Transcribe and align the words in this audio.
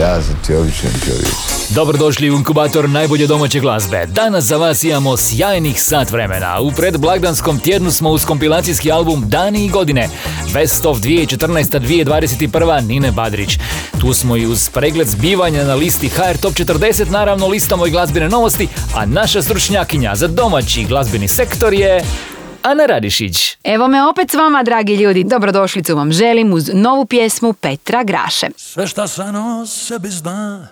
Ja 0.00 0.22
sam 0.22 0.34
ti 0.46 0.54
običan 0.54 0.90
čovjek. 1.04 1.34
Dobrodošli 1.68 2.30
u 2.30 2.34
inkubator 2.34 2.88
najbolje 2.88 3.26
domaće 3.26 3.60
glazbe. 3.60 4.06
Danas 4.06 4.44
za 4.44 4.56
vas 4.56 4.84
imamo 4.84 5.16
sjajnih 5.16 5.82
sat 5.82 6.10
vremena. 6.10 6.60
U 6.60 6.70
predblagdanskom 6.70 7.58
tjednu 7.58 7.92
smo 7.92 8.10
uz 8.10 8.24
kompilacijski 8.24 8.92
album 8.92 9.24
Dani 9.26 9.64
i 9.64 9.68
godine. 9.68 10.08
Best 10.54 10.86
of 10.86 10.98
2014-2021 10.98 12.86
Nine 12.86 13.12
Badrić. 13.12 13.58
Tu 14.00 14.14
smo 14.14 14.36
i 14.36 14.46
uz 14.46 14.68
pregled 14.68 15.08
zbivanja 15.08 15.64
na 15.64 15.74
listi 15.74 16.08
HR 16.08 16.36
Top 16.40 16.54
40, 16.54 17.10
naravno 17.10 17.46
listamo 17.48 17.86
i 17.86 17.90
glazbene 17.90 18.28
novosti, 18.28 18.68
a 18.94 19.06
naša 19.06 19.42
stručnjakinja 19.42 20.14
za 20.14 20.26
domaći 20.26 20.84
glazbeni 20.84 21.28
sektor 21.28 21.74
je 21.74 22.04
Ana 22.62 22.86
Radišić. 22.86 23.58
Evo 23.64 23.88
me 23.88 24.06
opet 24.06 24.30
s 24.30 24.34
vama, 24.34 24.62
dragi 24.62 24.94
ljudi. 24.94 25.24
Dobrodošlicu 25.24 25.96
vam 25.96 26.12
želim 26.12 26.52
uz 26.52 26.70
novu 26.74 27.06
pjesmu 27.06 27.52
Petra 27.52 28.02
Graše. 28.02 28.46
Sve 28.56 28.86
šta 28.86 29.08
sam 29.08 29.36
o 29.36 29.66
sebi 29.66 30.08
zna 30.08 30.68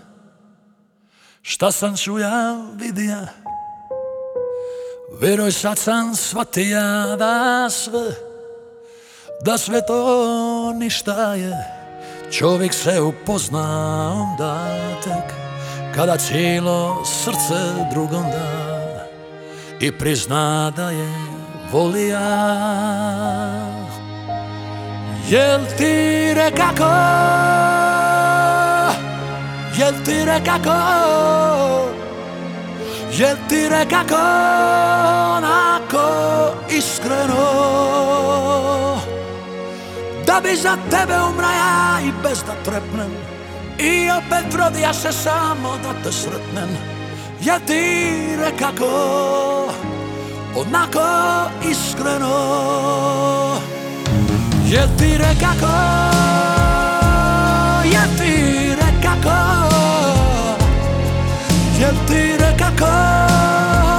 Šta 1.43 1.73
sam 1.73 1.97
čuja 1.97 2.57
vidija 2.75 3.27
Vjeruj 5.21 5.53
sad 5.53 5.79
sam 5.79 6.15
shvatija 6.15 7.17
da 7.19 7.71
sve 7.71 8.15
Da 9.45 9.59
sve 9.59 9.87
to 9.87 10.73
ništa 10.73 11.35
je 11.35 11.53
Čovjek 12.33 12.75
se 12.75 13.01
upozna 13.01 14.13
onda 14.13 14.69
tek 15.05 15.35
Kada 15.95 16.17
cijelo 16.17 17.05
srce 17.05 17.91
drugom 17.93 18.23
da 18.23 18.71
I 19.81 19.93
prizna 19.93 20.73
da 20.77 20.91
je 20.91 21.30
volija 21.73 22.21
Jel 25.29 25.61
ti 25.79 26.35
rekako 26.35 26.91
Jel 29.79 29.95
ti 30.05 30.25
rekako 30.25 30.81
Jel 33.13 33.37
ti 33.49 33.69
rekako 33.69 34.21
Onako 35.37 36.21
iskreno. 36.71 37.51
Da 40.27 40.41
bi 40.43 40.57
za 40.57 40.77
tebe 40.91 41.15
umra 41.31 41.49
ja 41.49 41.99
I 42.09 42.13
bez 42.23 42.43
da 42.47 42.55
trepnem. 42.65 43.11
I 43.79 44.11
opet 44.11 44.55
rodija 44.55 44.95
se 44.95 45.13
samo 45.13 45.77
da 45.83 46.03
te 46.03 46.13
sretnem. 46.13 46.69
Jel 47.41 47.59
ti 47.67 47.83
rekako 48.37 48.87
Onako 50.57 51.01
iskreno. 51.71 52.37
Jel 54.67 54.89
ti 54.99 55.19
rekako? 55.19 55.73
Jel 57.85 58.09
ti 58.19 58.75
rekako? 58.75 59.37
Jel 61.81 61.95
ti 62.09 62.37
rekako? 62.39 62.93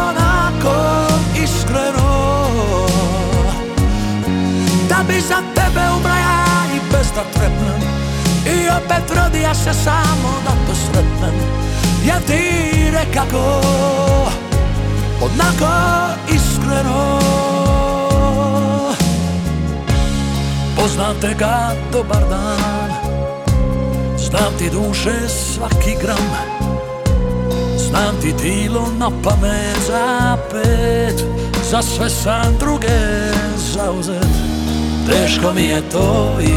Onako 0.10 1.08
iskreno. 1.44 2.12
Da 4.90 5.04
bi 5.08 5.22
za 5.22 5.36
tebe 5.56 5.82
umra 5.98 6.16
ja 6.16 6.46
I 6.76 6.80
bez 6.92 7.08
da 7.16 7.24
trepnem 7.34 7.82
I 8.46 8.70
opet 8.70 9.18
rodija 9.18 9.56
se 9.56 9.74
samo 9.74 10.34
da 10.46 10.52
te 10.52 10.76
sretnem 10.76 11.34
Jel 12.06 12.22
ti 12.28 12.92
rekako 12.92 13.62
Onako 15.22 15.74
iskreno. 16.36 17.20
Poznam 20.76 21.16
te 21.22 21.36
ga 21.40 21.72
dobar 21.92 22.30
dan. 22.30 22.92
Znam 24.18 24.54
ti 24.58 24.70
duše 24.70 25.30
svaki 25.30 25.96
gram. 26.02 26.30
Znam 27.78 28.16
ti 28.22 28.34
tilo 28.34 28.88
na 28.98 29.10
pamet 29.24 29.78
za 29.88 30.38
pet. 30.52 31.26
Za 31.70 31.82
sve 31.82 32.10
sam 32.10 32.56
druge 32.60 33.32
zauzet. 33.74 34.52
Teško 35.10 35.54
mi 35.54 35.64
je 35.64 35.90
to 35.90 36.38
i 36.42 36.54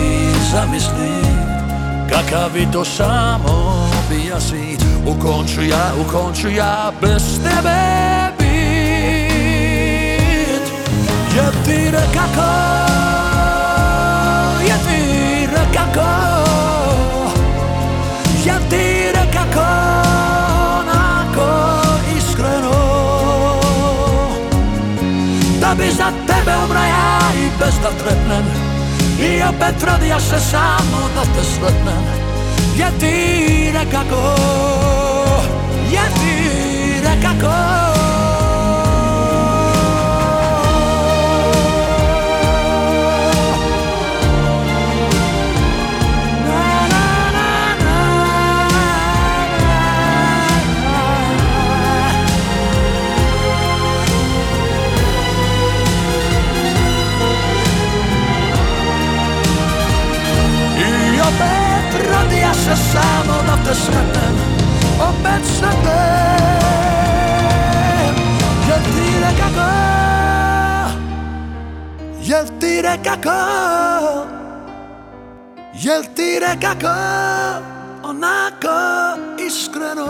zamislit 0.53 1.25
Kakav 2.09 2.51
bi 2.53 2.67
to 2.73 2.85
samo 2.85 3.89
bija 4.11 4.41
svit 4.41 4.83
U 5.07 5.15
konču 5.23 5.63
ja, 5.63 5.93
u 6.01 6.13
konču 6.13 6.49
ja 6.49 6.93
bez 7.01 7.23
tebe 7.43 8.14
Jel 11.35 11.53
ti 11.65 11.91
rekako 11.91 12.51
Jel 14.67 14.79
ti 14.87 15.47
rekako 15.47 16.11
Jel 18.45 18.61
ti 18.71 19.13
rekako 19.15 19.67
Onako 20.79 21.49
iskreno 22.19 22.81
Da 25.61 25.75
bi 25.75 25.91
za 25.91 26.13
tebe 26.27 26.57
umra 26.65 26.85
ja 26.87 27.19
I 27.37 27.49
bez 27.59 27.75
da 27.83 27.91
trepnem 28.05 28.45
I 29.21 29.43
opet 29.43 29.83
rodija 29.85 30.21
se 30.21 30.41
samo 30.41 31.09
da 31.15 31.23
te 31.23 31.45
sretnem 31.45 32.05
Jel 32.77 32.93
ti 33.01 33.73
rekako 33.73 34.37
Jel 35.91 36.13
ti 36.15 36.45
rekako 37.03 37.55
I 37.71 37.74
ti 76.55 76.67
rekako 76.67 76.95
Onako 78.03 78.79
iskreno. 79.47 80.07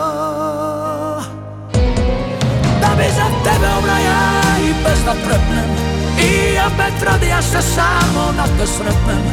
Da 2.81 2.95
bi 2.97 3.03
za 3.15 3.25
tebe 3.43 3.67
umra 3.79 3.97
ja 3.99 4.41
I 4.61 4.73
bez 4.83 5.03
da 5.05 5.13
trepnem 5.13 5.69
I 6.19 6.57
opet 6.67 7.03
rodija 7.03 7.41
se 7.41 7.61
samo 7.61 8.33
da 8.37 8.43
te 8.43 8.67
sretnem. 8.67 9.23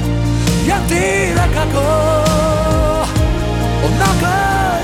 Jel 0.67 0.79
ti 0.89 1.35
rekako 1.35 1.87
Onako 3.85 4.35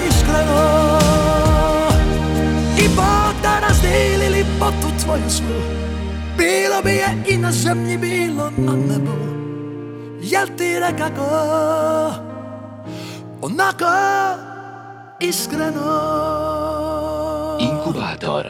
iskreno. 0.08 0.98
I 2.78 2.88
Bog 2.88 3.34
da 3.42 3.60
razdili 3.68 4.28
lipotu 4.28 5.04
tvoju 5.04 5.30
svu. 5.30 5.44
Bilo 6.36 6.82
bi 6.84 6.90
je 6.90 7.08
i 7.28 7.36
na 7.36 7.52
zemlji, 7.52 7.96
bilo 7.96 8.50
na 8.56 8.72
nebu 8.72 9.37
Jel 10.30 10.46
ti 10.58 10.78
rekako 10.80 11.24
Onako 13.42 13.84
iskreno 15.20 15.98
Inkubator 17.60 18.46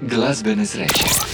glazbene 0.00 0.66
sreće. 0.66 1.29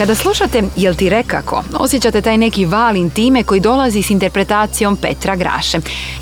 Kada 0.00 0.14
slušate 0.14 0.62
Jel 0.76 0.94
ti 0.94 1.10
rekako, 1.10 1.62
osjećate 1.74 2.20
taj 2.20 2.38
neki 2.38 2.66
val 2.66 2.96
intime 2.96 3.42
koji 3.42 3.60
dolazi 3.60 4.02
s 4.02 4.10
interpretacijom 4.10 4.96
Petra 4.96 5.36
Graše. 5.36 5.78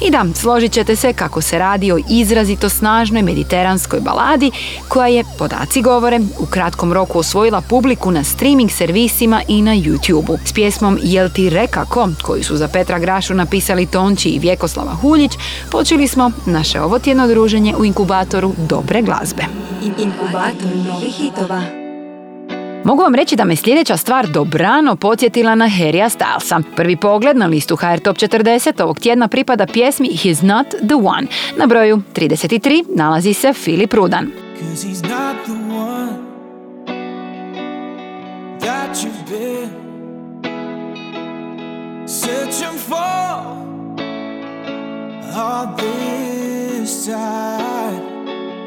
I 0.07 0.11
da, 0.11 0.25
složit 0.35 0.73
ćete 0.73 0.97
se 0.97 1.13
kako 1.13 1.41
se 1.41 1.59
radi 1.59 1.93
o 1.93 1.99
izrazito 2.11 2.69
snažnoj 2.69 3.23
mediteranskoj 3.23 4.01
baladi 4.01 4.51
koja 4.89 5.07
je, 5.07 5.25
podaci 5.39 5.83
govore, 5.83 6.21
u 6.39 6.47
kratkom 6.47 6.93
roku 6.93 7.19
osvojila 7.19 7.61
publiku 7.61 8.11
na 8.11 8.25
streaming 8.25 8.71
servisima 8.71 9.43
i 9.49 9.63
na 9.63 9.73
YouTube-u. 9.75 10.39
S 10.45 10.53
pjesmom 10.53 10.99
Jel 11.03 11.29
ti 11.29 11.51
rekako, 11.51 12.09
koju 12.23 12.45
su 12.45 12.57
za 12.57 12.69
Petra 12.69 12.99
Grašu 12.99 13.35
napisali 13.35 13.87
Tonči 13.87 14.29
i 14.29 14.39
Vjekoslava 14.39 14.95
Huljić, 14.95 15.33
počeli 15.71 16.09
smo 16.09 16.31
naše 16.47 16.81
ovotjedno 16.81 17.29
druženje 17.29 17.75
u 17.77 17.85
inkubatoru 17.85 18.53
dobre 18.57 19.03
glazbe. 19.03 19.43
Inkubator 19.83 20.77
novih 20.77 21.15
hitova. 21.15 21.78
Mogu 22.85 23.03
vam 23.03 23.15
reći 23.15 23.37
da 23.37 23.45
me 23.45 23.57
sljedeća 23.57 23.97
stvar 23.97 24.27
dobrano 24.27 24.97
podsjetila 24.97 25.55
na 25.55 25.69
Harrya 25.69 26.09
Stylesa. 26.09 26.63
Prvi 26.77 26.97
pogled 26.97 27.37
na 27.37 27.47
listu 27.47 27.77
HR 27.77 27.99
Top 27.99 28.17
40 28.17 28.83
ovog 28.83 29.01
tjedna 29.01 29.29
pripada 29.29 29.67
pjesmi 29.67 30.09
He's 30.09 30.45
Not 30.45 30.67
The 30.67 30.95
One. 30.95 31.27
Na 31.57 31.67
broju 31.67 32.03
33 32.15 32.85
nalazi 32.97 33.35
se 33.35 33.53
Filip 33.53 33.95
Rudan. 33.95 34.31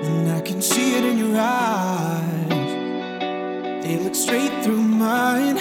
And 0.04 0.32
I 0.32 0.42
can 0.42 0.62
see 0.62 0.98
it 0.98 1.04
in 1.04 1.18
your 1.20 1.38
eyes. 1.38 2.31
They 3.92 3.98
look 3.98 4.16
straight 4.16 4.64
through 4.64 4.82
mine 4.82 5.58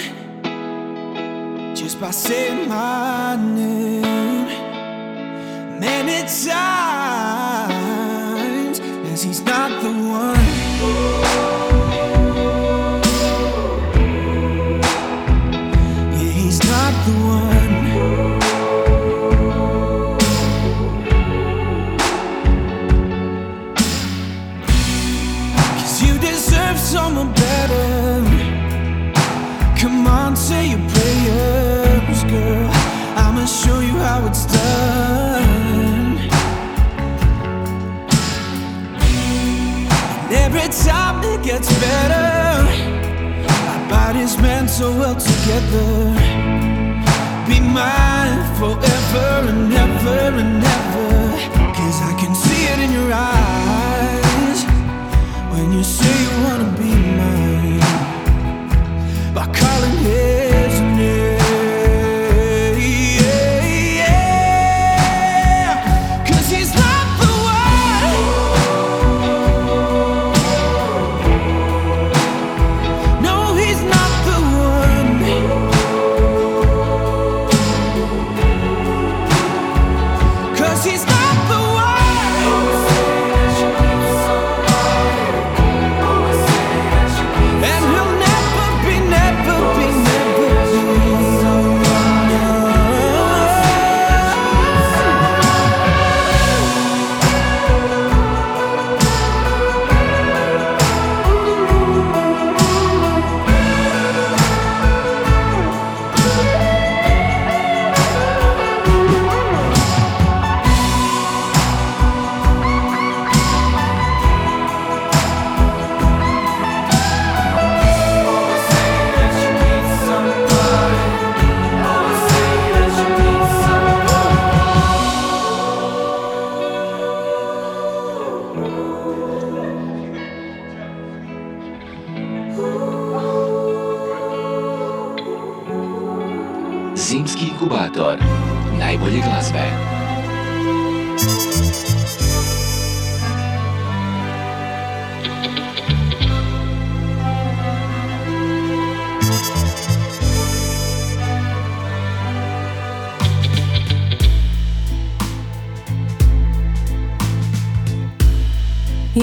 just 1.75 1.99
by 1.99 2.11
saying 2.11 2.69
my 2.69 3.35
name. 3.35 4.47
Many 5.77 6.21
times, 6.21 6.49
as 9.11 9.21
he's 9.21 9.41
not 9.41 9.83
the 9.83 9.91
one. 9.91 10.40
Time 40.71 41.21
it 41.23 41.43
gets 41.43 41.67
better, 41.79 42.65
our 43.71 43.89
bodies 43.89 44.37
meant 44.37 44.69
so 44.69 44.91
well 44.91 45.15
together. 45.15 46.13
Be 47.47 47.59
mine 47.59 48.39
forever 48.55 49.49
and 49.51 49.73
ever 49.73 50.39
and 50.39 50.63
ever. 50.63 51.73
Cause 51.75 52.01
I 52.01 52.15
can 52.17 52.33
see 52.33 52.63
it 52.71 52.79
in 52.79 52.91
your 52.93 53.11
eyes 53.11 54.63
when 55.51 55.73
you 55.73 55.83
say 55.83 56.30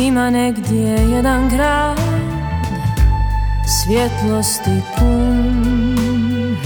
Ima 0.00 0.31
negdje 0.31 0.89
jedan 0.89 1.49
grad 1.49 1.99
Svjetlosti 3.67 4.83
pun. 4.99 6.56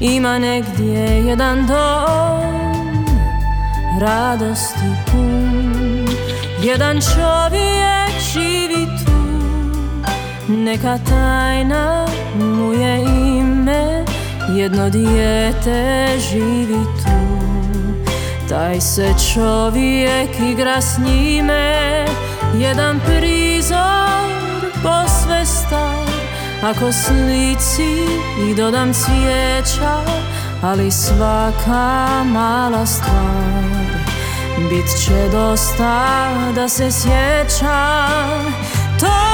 Ima 0.00 0.38
negdje 0.38 1.26
jedan 1.26 1.66
dom 1.66 3.06
Radosti 4.00 4.90
pun. 5.10 6.08
Jedan 6.62 7.00
čovjek 7.00 8.10
živi 8.32 8.86
tu 9.04 9.12
Neka 10.52 10.98
tajna 10.98 12.06
mu 12.34 12.72
je 12.72 13.00
ime. 13.38 14.04
Jedno 14.56 14.90
dijete 14.90 16.08
živi 16.30 16.84
tu 16.84 16.97
taj 18.48 18.80
se 18.80 19.14
čovjek 19.34 20.30
igra 20.50 20.80
s 20.80 20.98
njime 20.98 22.04
Jedan 22.54 23.00
prizor 23.06 24.72
posve 24.82 25.46
star. 25.46 26.08
Ako 26.62 26.92
slici 26.92 28.06
i 28.50 28.54
dodam 28.54 28.92
cvijeća 28.92 30.00
Ali 30.62 30.90
svaka 30.90 32.24
mala 32.24 32.86
stvar 32.86 33.68
Bit 34.70 35.04
će 35.04 35.28
dosta 35.32 36.28
da 36.54 36.68
se 36.68 36.90
sjećam 36.90 38.54
To 39.00 39.27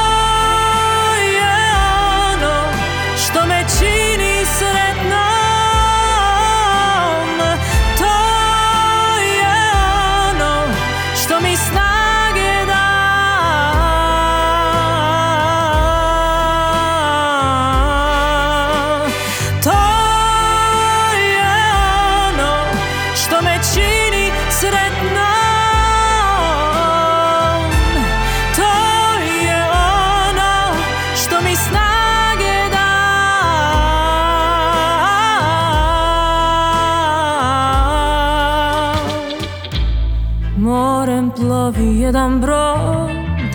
jedan 42.04 42.40
brod 42.40 43.52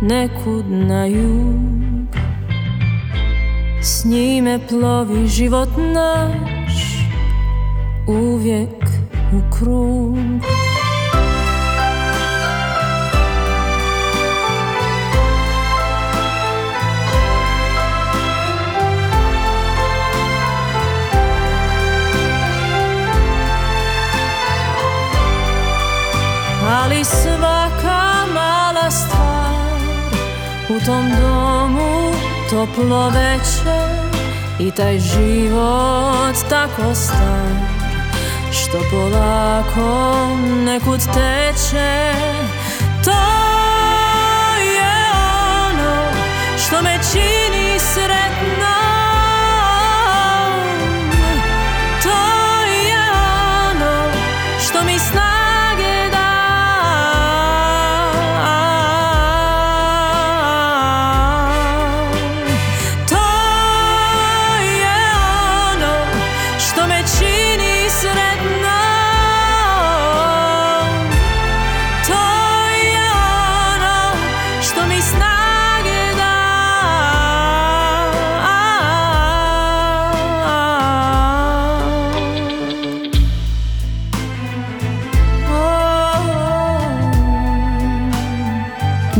Nekud 0.00 0.64
na 0.70 1.06
jug. 1.06 2.08
S 3.82 4.04
njime 4.04 4.58
plovi 4.68 5.26
život 5.28 5.68
naš 5.76 6.74
Uvijek 8.08 8.84
u 9.32 9.56
krug 9.58 10.63
ali 26.68 27.04
svaka 27.04 28.26
mala 28.34 28.90
stvar 28.90 29.80
u 30.68 30.86
tom 30.86 31.10
domu 31.20 32.12
toplo 32.50 33.08
večer 33.08 34.04
i 34.58 34.70
taj 34.70 34.98
život 34.98 36.36
tako 36.48 36.94
star 36.94 37.74
što 38.52 38.78
polako 38.90 40.26
nekud 40.64 41.00
teče. 41.00 42.12
To 43.04 43.22
je 44.60 45.10
ono 45.68 46.12
što 46.58 46.82
me 46.82 46.98
čini 47.12 47.78
sretnom. 47.78 48.93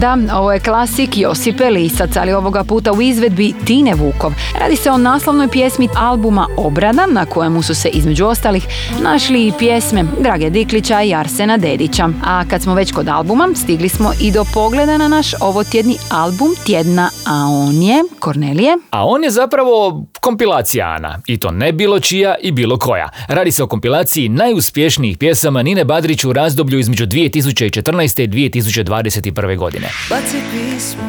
Da, 0.05 0.19
ovo 0.39 0.53
je 0.53 0.61
klasik 0.61 1.19
Josipe 1.19 1.71
Lisac, 1.71 2.17
ali 2.17 2.33
ovoga 2.33 2.65
puta 2.65 2.93
u 2.93 3.03
izvedbi 3.03 3.55
Tine 3.67 3.95
Vukov. 3.95 4.33
Radi 4.61 4.77
se 4.77 4.91
o 4.91 4.99
naslovnoj 4.99 5.49
pjesmi 5.49 5.89
albuma 5.97 6.47
Obrada, 6.57 7.07
na 7.07 7.27
kojemu 7.27 7.63
su 7.63 7.75
se 7.75 7.89
između 7.89 8.27
ostalih 8.27 8.67
našli 9.03 9.47
i 9.47 9.53
pjesme 9.59 10.05
Drage 10.21 10.51
Diklića 10.51 11.03
i 11.03 11.15
Arsena 11.15 11.57
Dedića. 11.57 12.09
A 12.25 12.45
kad 12.51 12.63
smo 12.63 12.75
već 12.75 12.93
kod 12.93 13.09
albuma, 13.09 13.49
stigli 13.55 13.89
smo 13.89 14.13
i 14.21 14.33
do 14.33 14.45
pogleda 14.55 14.99
na 14.99 15.09
naš 15.09 15.35
ovotjedni 15.41 15.97
album 16.11 16.49
tjedna, 16.67 17.11
a 17.27 17.47
on 17.51 17.83
je 17.83 18.03
Kornelije. 18.19 18.77
A 18.91 19.07
on 19.07 19.25
je 19.25 19.31
zapravo 19.31 20.05
kompilacija 20.25 20.87
Ana. 20.87 21.19
I 21.27 21.37
to 21.37 21.51
ne 21.51 21.73
bilo 21.73 22.01
čija 22.01 22.35
i 22.41 22.53
bilo 22.53 22.79
koja. 22.79 23.09
Radi 23.29 23.53
se 23.53 23.63
o 23.63 23.67
kompilaciji 23.67 24.29
najuspješnijih 24.29 25.19
pjesama 25.19 25.63
Nine 25.63 25.85
Badrić 25.85 26.25
u 26.25 26.33
razdoblju 26.33 26.79
između 26.79 27.07
2014. 27.07 28.23
i 28.23 28.29
2021. 28.29 29.57
godine. 29.57 29.89
Baci 30.11 30.37
pismo 30.53 31.03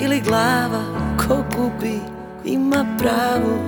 ili 0.00 0.20
glava 0.20 0.84
ko 1.16 1.44
gubi 1.56 1.98
ima 2.44 2.96
pravo 2.98 3.58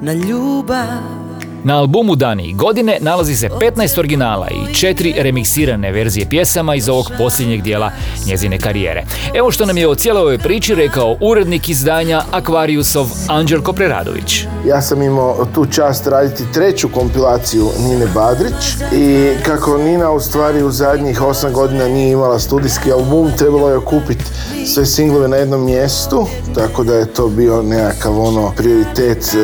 na 0.00 0.12
ljubav 0.12 1.23
Na 1.64 1.78
albumu 1.78 2.16
Dani 2.16 2.52
godine 2.52 2.98
nalazi 3.00 3.36
se 3.36 3.48
15 3.48 3.98
originala 3.98 4.48
i 4.50 4.74
četiri 4.74 5.14
remiksirane 5.18 5.92
verzije 5.92 6.26
pjesama 6.28 6.74
iz 6.74 6.88
ovog 6.88 7.10
posljednjeg 7.18 7.62
dijela 7.62 7.90
njezine 8.26 8.58
karijere. 8.58 9.04
Evo 9.34 9.50
što 9.50 9.66
nam 9.66 9.78
je 9.78 9.88
o 9.88 9.94
cijeloj 9.94 10.20
ovoj 10.20 10.38
priči 10.38 10.74
rekao 10.74 11.16
urednik 11.20 11.68
izdanja 11.68 12.22
Aquariusov 12.32 13.06
Anđelko 13.28 13.72
Preradović. 13.72 14.46
Ja 14.66 14.82
sam 14.82 15.02
imao 15.02 15.46
tu 15.54 15.66
čast 15.66 16.06
raditi 16.06 16.52
treću 16.52 16.88
kompilaciju 16.88 17.68
Nine 17.78 18.06
Badrić 18.14 18.64
i 18.92 19.28
kako 19.42 19.78
Nina 19.78 20.10
u 20.10 20.20
stvari 20.20 20.62
u 20.62 20.70
zadnjih 20.70 21.22
osam 21.22 21.52
godina 21.52 21.88
nije 21.88 22.12
imala 22.12 22.38
studijski 22.38 22.92
album, 22.92 23.32
trebalo 23.38 23.70
je 23.70 23.76
okupiti 23.76 24.24
sve 24.66 24.86
singlove 24.86 25.28
na 25.28 25.36
jednom 25.36 25.64
mjestu, 25.64 26.26
tako 26.54 26.84
da 26.84 26.94
je 26.94 27.12
to 27.12 27.28
bio 27.28 27.62
nekakav 27.62 28.20
ono 28.20 28.52
prioritet 28.56 29.34
e, 29.34 29.38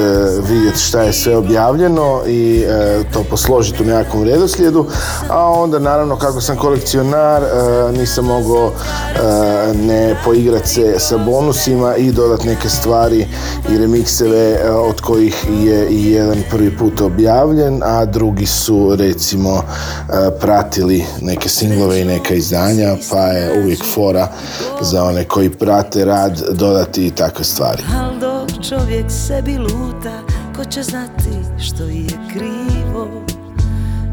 vidjeti 0.49 0.79
šta 0.79 1.03
je 1.03 1.13
sve 1.13 1.37
objavljeno 1.37 2.10
i 2.27 2.65
e, 2.69 3.03
to 3.13 3.25
posložiti 3.31 3.83
u 3.83 3.87
nekakvom 3.87 4.25
redoslijedu, 4.25 4.87
a 5.29 5.49
onda 5.51 5.79
naravno 5.79 6.17
kako 6.17 6.41
sam 6.41 6.57
kolekcionar 6.57 7.43
e, 7.43 7.47
nisam 7.99 8.25
mogao 8.25 8.71
e, 8.71 9.75
ne 9.75 10.17
poigrati 10.25 10.69
se 10.69 10.95
sa 10.99 11.19
bonusima 11.19 11.97
i 11.97 12.13
dodati 12.13 12.47
neke 12.47 12.69
stvari 12.69 13.27
i 13.73 13.79
remikseve 13.79 14.51
e, 14.51 14.71
od 14.71 15.01
kojih 15.01 15.47
je 15.63 15.89
i 15.89 16.13
jedan 16.13 16.39
prvi 16.51 16.77
put 16.77 17.01
objavljen, 17.01 17.83
a 17.85 18.05
drugi 18.05 18.47
su 18.47 18.97
recimo 18.97 19.57
e, 19.59 19.63
pratili 20.41 21.05
neke 21.21 21.49
singlove 21.49 22.01
i 22.01 22.05
neka 22.05 22.35
izdanja, 22.35 22.97
pa 23.11 23.21
je 23.21 23.63
uvijek 23.63 23.85
fora 23.95 24.29
za 24.81 25.05
one 25.05 25.25
koji 25.25 25.51
prate 25.51 26.05
rad 26.05 26.43
dodati 26.53 27.07
i 27.07 27.11
takve 27.11 27.45
stvari. 27.45 27.83
Čovjek 28.69 29.07
sebi 29.09 29.59
luta 29.59 30.40
Ko 30.61 30.65
će 30.65 30.83
znati 30.83 31.31
što 31.69 31.85
je 31.85 32.09
krivo 32.33 33.09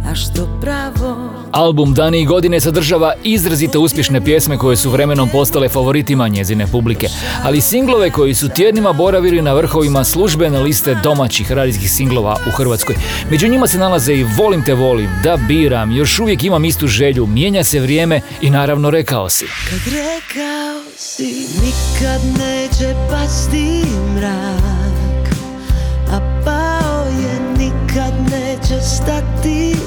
A 0.06 0.16
što 0.16 0.60
pravo 0.62 1.30
Album 1.52 1.94
Dani 1.94 2.22
i 2.22 2.26
godine 2.26 2.60
sadržava 2.60 3.14
izrazito 3.24 3.80
uspješne 3.80 4.22
pjesme 4.22 4.58
koje 4.58 4.78
su 4.78 4.90
vremenom 4.90 5.30
postale 5.30 5.70
favoritima 5.70 6.28
njezine 6.28 6.68
publike, 6.68 7.08
ali 7.44 7.62
singlove 7.62 8.12
koji 8.12 8.34
su 8.34 8.50
tjednima 8.50 8.94
boravili 8.94 9.42
na 9.42 9.54
vrhovima 9.54 10.04
službene 10.04 10.60
liste 10.60 10.96
domaćih 11.04 11.52
radijskih 11.52 11.92
singlova 11.92 12.38
u 12.48 12.52
Hrvatskoj. 12.52 12.96
Među 13.32 13.48
njima 13.48 13.68
se 13.68 13.78
nalaze 13.78 14.14
i 14.14 14.26
Volim 14.38 14.64
te 14.64 14.74
volim, 14.74 15.10
Da 15.24 15.38
biram, 15.48 15.92
Još 15.92 16.20
uvijek 16.20 16.44
imam 16.44 16.66
istu 16.66 16.88
želju, 16.88 17.28
Mijenja 17.28 17.64
se 17.64 17.80
vrijeme 17.80 18.22
i 18.42 18.50
naravno 18.50 18.90
Rekao 18.90 19.30
si. 19.30 19.46
Kad 19.70 19.94
rekao 19.94 20.94
si 20.98 21.48
nikad 21.62 22.22
neće 22.40 22.96
pasti 23.10 23.82
mrak 24.16 24.77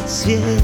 svijet 0.07 0.63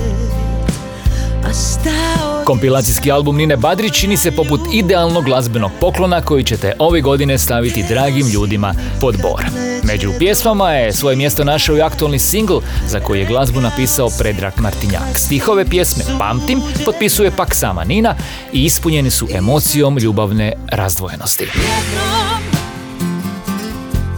Kompilacijski 2.44 3.12
album 3.12 3.36
Nine 3.36 3.56
Badrić 3.56 3.94
čini 4.00 4.16
se 4.16 4.30
poput 4.30 4.60
idealnog 4.72 5.24
glazbenog 5.24 5.70
poklona 5.80 6.20
koji 6.20 6.44
ćete 6.44 6.72
ove 6.78 7.00
godine 7.00 7.38
staviti 7.38 7.84
dragim 7.88 8.28
ljudima 8.28 8.74
pod 9.00 9.16
bor. 9.22 9.44
Među 9.82 10.12
pjesmama 10.18 10.72
je 10.72 10.92
svoje 10.92 11.16
mjesto 11.16 11.44
našao 11.44 11.76
i 11.76 11.82
aktualni 11.82 12.18
singl 12.18 12.58
za 12.88 13.00
koji 13.00 13.20
je 13.20 13.26
glazbu 13.26 13.60
napisao 13.60 14.08
Predrag 14.18 14.52
Martinjak. 14.56 15.18
Stihove 15.18 15.64
pjesme 15.64 16.04
Pamtim 16.18 16.60
potpisuje 16.84 17.30
pak 17.30 17.54
sama 17.54 17.84
Nina 17.84 18.14
i 18.52 18.64
ispunjeni 18.64 19.10
su 19.10 19.28
emocijom 19.34 19.98
ljubavne 19.98 20.52
razdvojenosti. 20.72 21.48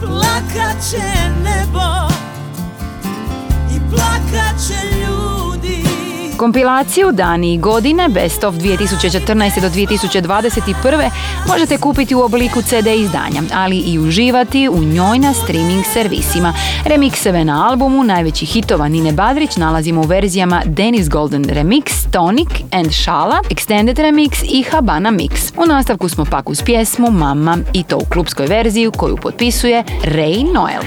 Plakat 0.00 0.83
Kompilaciju 6.39 7.13
Dani 7.13 7.55
i 7.55 7.59
godine 7.59 8.09
Best 8.09 8.45
of 8.45 8.55
2014. 8.55 9.61
do 9.61 9.69
2021. 9.69 11.11
možete 11.49 11.79
kupiti 11.79 12.15
u 12.15 12.21
obliku 12.21 12.63
CD 12.63 12.87
izdanja, 12.97 13.43
ali 13.55 13.79
i 13.79 13.99
uživati 13.99 14.69
u 14.69 14.85
njoj 14.85 15.19
na 15.19 15.35
streaming 15.35 15.85
servisima. 15.93 16.55
Remikseve 16.85 17.45
na 17.45 17.69
albumu 17.69 18.05
najvećih 18.05 18.49
hitova 18.49 18.89
Nine 18.89 19.13
Badrić 19.13 19.57
nalazimo 19.57 20.01
u 20.01 20.05
verzijama 20.05 20.63
Dennis 20.65 21.09
Golden 21.09 21.45
Remix, 21.45 22.11
Tonic 22.11 22.49
and 22.73 22.93
Šala, 22.93 23.41
Extended 23.51 23.97
Remix 23.97 24.45
i 24.45 24.63
Habana 24.63 25.11
Mix. 25.11 25.53
U 25.57 25.67
nastavku 25.67 26.09
smo 26.09 26.25
pak 26.25 26.51
uz 26.51 26.63
pjesmu 26.63 27.11
Mama 27.11 27.59
i 27.73 27.83
to 27.83 27.97
u 27.97 28.05
klubskoj 28.13 28.47
verziji 28.47 28.91
koju 28.97 29.17
potpisuje 29.17 29.85
Ray 30.05 30.53
Noel. 30.53 30.83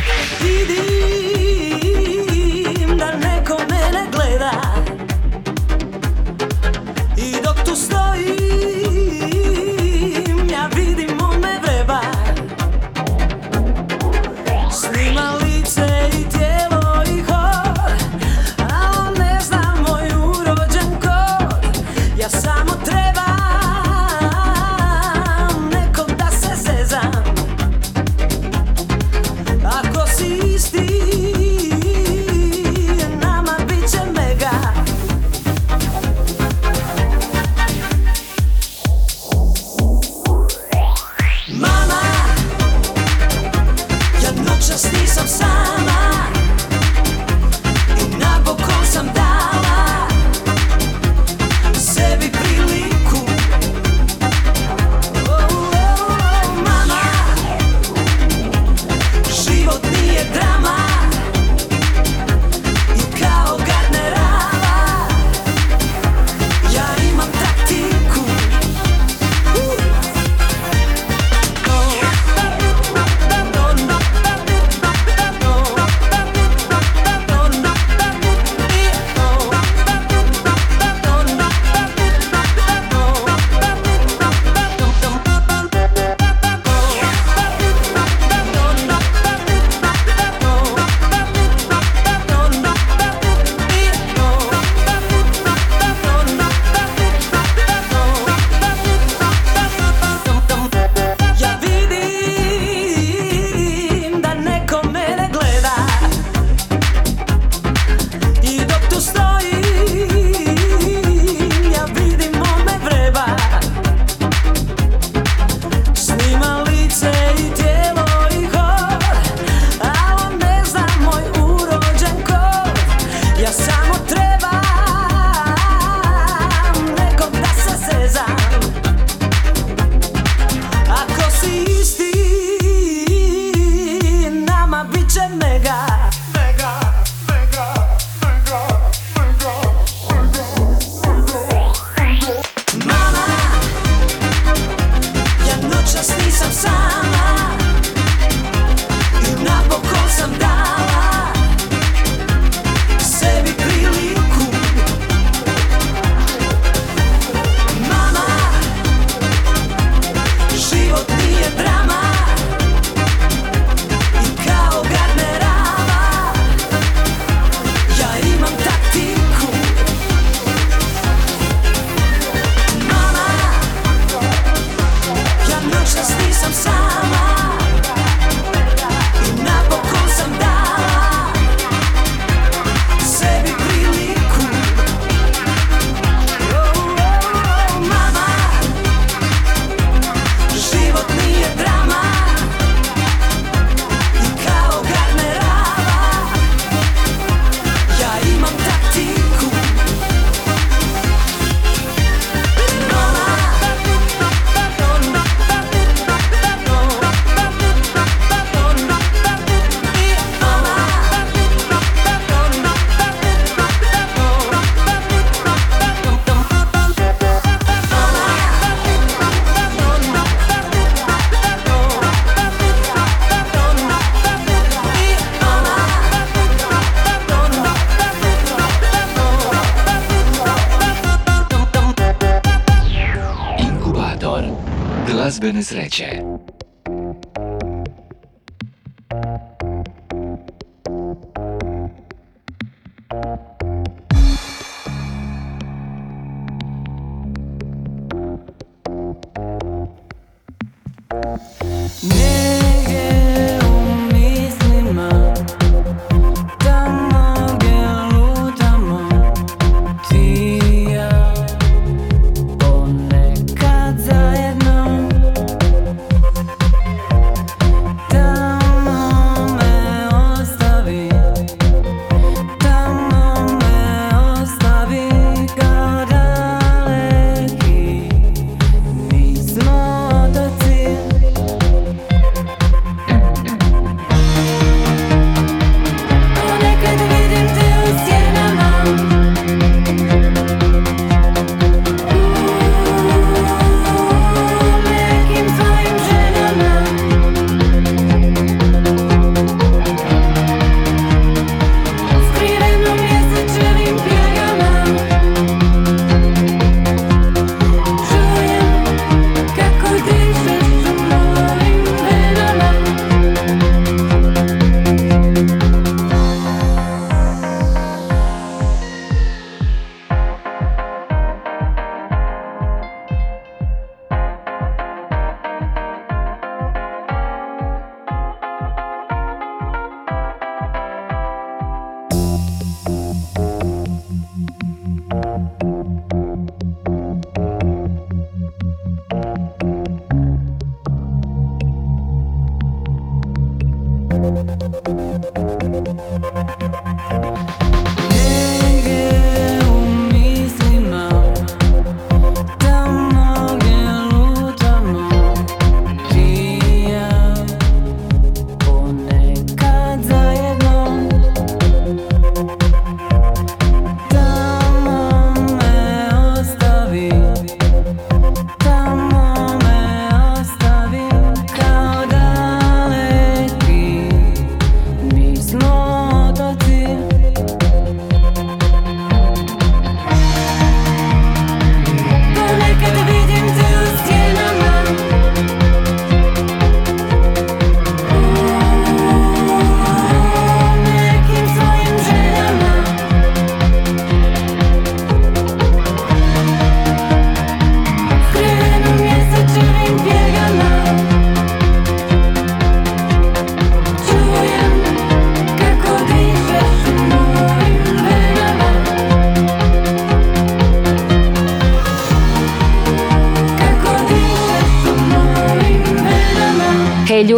Sreće. 235.71 236.20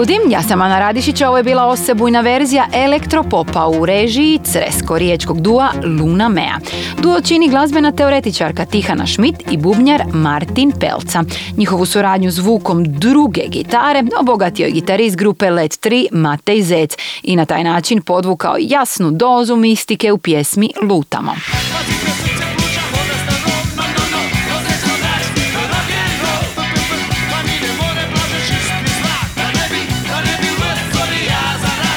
Ljudi, 0.03 0.19
ja 0.29 0.43
sam 0.43 0.61
Ana 0.61 0.79
Radišić, 0.79 1.21
a 1.21 1.27
ovo 1.27 1.37
je 1.37 1.43
bila 1.43 1.65
osebujna 1.65 2.21
verzija 2.21 2.67
elektropopa 2.73 3.67
u 3.67 3.85
režiji 3.85 4.39
Cresko-riječkog 4.43 5.41
dua 5.41 5.71
Luna 5.83 6.29
Mea. 6.29 6.57
Duo 7.01 7.21
čini 7.21 7.49
glazbena 7.49 7.91
teoretičarka 7.91 8.65
Tihana 8.65 9.07
Schmidt 9.07 9.51
i 9.51 9.57
bubnjar 9.57 10.03
Martin 10.13 10.71
Pelca. 10.79 11.23
Njihovu 11.57 11.85
suradnju 11.85 12.31
zvukom 12.31 12.83
druge 12.83 13.41
gitare 13.47 14.03
obogatio 14.19 14.65
je 14.65 14.71
gitarist 14.71 15.15
grupe 15.15 15.49
Let 15.49 15.71
3 15.71 16.07
Matej 16.11 16.61
Zec 16.61 16.95
i 17.23 17.35
na 17.35 17.45
taj 17.45 17.63
način 17.63 18.01
podvukao 18.01 18.55
jasnu 18.59 19.11
dozu 19.11 19.55
mistike 19.55 20.11
u 20.11 20.17
pjesmi 20.17 20.69
Lutamo. 20.81 21.35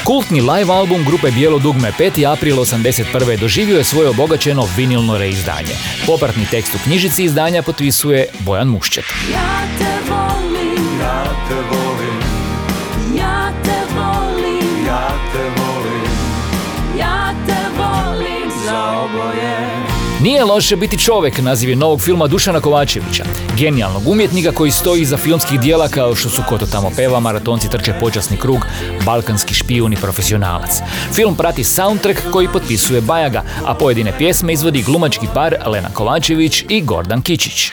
Kultni 0.07 0.40
live 0.40 0.73
album 0.73 1.05
grupe 1.05 1.31
Bijelo 1.31 1.59
dugme 1.59 1.92
5. 1.99 2.33
april 2.33 2.57
81. 2.57 3.38
doživio 3.40 3.79
je 3.79 3.85
svoje 3.85 4.09
obogaćeno 4.09 4.69
vinilno 4.77 5.19
reizdanje. 5.19 5.75
Popratni 6.07 6.47
tekst 6.51 6.75
u 6.75 6.79
knjižici 6.85 7.25
izdanja 7.25 7.62
potpisuje 7.62 8.27
Bojan 8.38 8.69
Mušček. 8.69 9.05
Ja 9.33 10.26
Nije 20.27 20.45
loše 20.45 20.77
biti 20.77 20.99
čovjek, 20.99 21.43
naziv 21.43 21.71
je 21.71 21.77
novog 21.77 22.01
filma 22.01 22.27
Dušana 22.27 22.61
Kovačevića, 22.61 23.25
genijalnog 23.59 24.09
umjetnika 24.09 24.53
koji 24.53 24.71
stoji 24.71 25.03
iza 25.03 25.17
filmskih 25.17 25.61
dijela 25.61 25.89
kao 25.89 26.15
što 26.15 26.29
su 26.29 26.43
Koto 26.49 26.67
tamo 26.67 26.91
peva, 26.97 27.21
Maratonci 27.21 27.71
trče 27.71 27.95
počasni 28.01 28.37
krug, 28.37 28.67
Balkanski 29.05 29.55
špijun 29.55 29.93
i 29.93 29.97
profesionalac. 29.97 30.81
Film 31.12 31.37
prati 31.37 31.65
soundtrack 31.65 32.21
koji 32.33 32.49
potpisuje 32.49 33.01
Bajaga, 33.01 33.43
a 33.65 33.75
pojedine 33.75 34.19
pjesme 34.19 34.53
izvodi 34.53 34.83
glumački 34.83 35.27
par 35.35 35.55
Lena 35.67 35.89
Kovačević 35.95 36.65
i 36.69 36.81
Gordan 36.81 37.23
Kičić. 37.23 37.71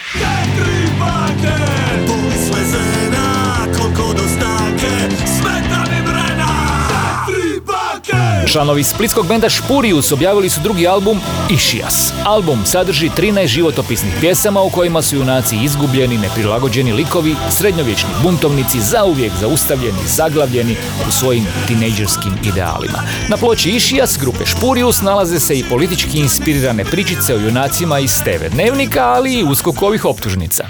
Članovi 8.54 8.84
splitskog 8.84 9.28
benda 9.28 9.50
Špurius 9.50 10.12
objavili 10.12 10.50
su 10.50 10.62
drugi 10.62 10.88
album 10.88 11.20
Išijas. 11.50 12.14
Album 12.26 12.66
sadrži 12.66 13.10
13 13.10 13.48
životopisnih 13.48 14.14
pjesama 14.20 14.62
u 14.62 14.70
kojima 14.70 15.02
su 15.02 15.16
junaci 15.16 15.58
izgubljeni, 15.64 16.18
neprilagođeni 16.18 16.94
likovi, 16.94 17.36
srednjovječni 17.50 18.10
buntovnici, 18.24 18.82
zauvijek 18.82 19.32
zaustavljeni, 19.40 19.98
zaglavljeni 20.08 20.76
u 21.08 21.12
svojim 21.12 21.46
tinejdžerskim 21.68 22.34
idealima. 22.44 23.04
Na 23.30 23.38
ploči 23.38 23.70
Išijas 23.70 24.18
grupe 24.18 24.46
Špurius 24.46 25.02
nalaze 25.02 25.40
se 25.40 25.60
i 25.60 25.64
politički 25.70 26.20
inspirirane 26.20 26.86
pričice 26.86 27.36
o 27.36 27.40
junacima 27.40 28.00
iz 28.00 28.22
TV 28.24 28.46
dnevnika, 28.52 29.06
ali 29.06 29.34
i 29.34 29.44
uskokovih 29.44 30.06
optužnica. 30.06 30.68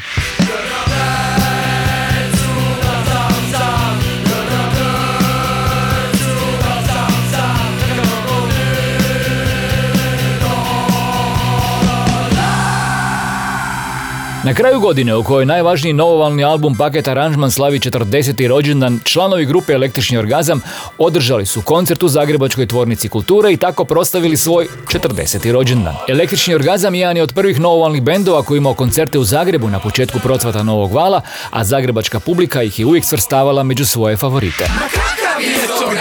Na 14.43 14.53
kraju 14.53 14.79
godine 14.79 15.15
u 15.15 15.23
kojoj 15.23 15.45
najvažniji 15.45 15.93
novovalni 15.93 16.43
album 16.43 16.75
Paket 16.75 17.07
aranžman 17.07 17.51
slavi 17.51 17.79
40. 17.79 18.47
rođendan, 18.47 18.99
članovi 19.03 19.45
grupe 19.45 19.73
Električni 19.73 20.17
orgazam 20.17 20.61
održali 20.97 21.45
su 21.45 21.61
koncert 21.61 22.03
u 22.03 22.07
Zagrebačkoj 22.07 22.67
tvornici 22.67 23.09
kulture 23.09 23.53
i 23.53 23.57
tako 23.57 23.85
prostavili 23.85 24.37
svoj 24.37 24.67
40. 24.87 25.51
rođendan. 25.51 25.95
Električni 26.09 26.55
orgazam 26.55 26.95
jedan 26.95 27.17
je 27.17 27.23
od 27.23 27.33
prvih 27.33 27.59
novovalnih 27.59 28.01
bendova 28.01 28.43
koji 28.43 28.57
imao 28.57 28.73
koncerte 28.73 29.19
u 29.19 29.23
Zagrebu 29.23 29.69
na 29.69 29.79
početku 29.79 30.19
procvata 30.19 30.63
Novog 30.63 30.91
vala, 30.91 31.21
a 31.51 31.63
zagrebačka 31.63 32.19
publika 32.19 32.63
ih 32.63 32.79
je 32.79 32.85
uvijek 32.85 33.05
svrstavala 33.05 33.63
među 33.63 33.85
svoje 33.85 34.17
favorite. 34.17 34.65
To 35.79 35.91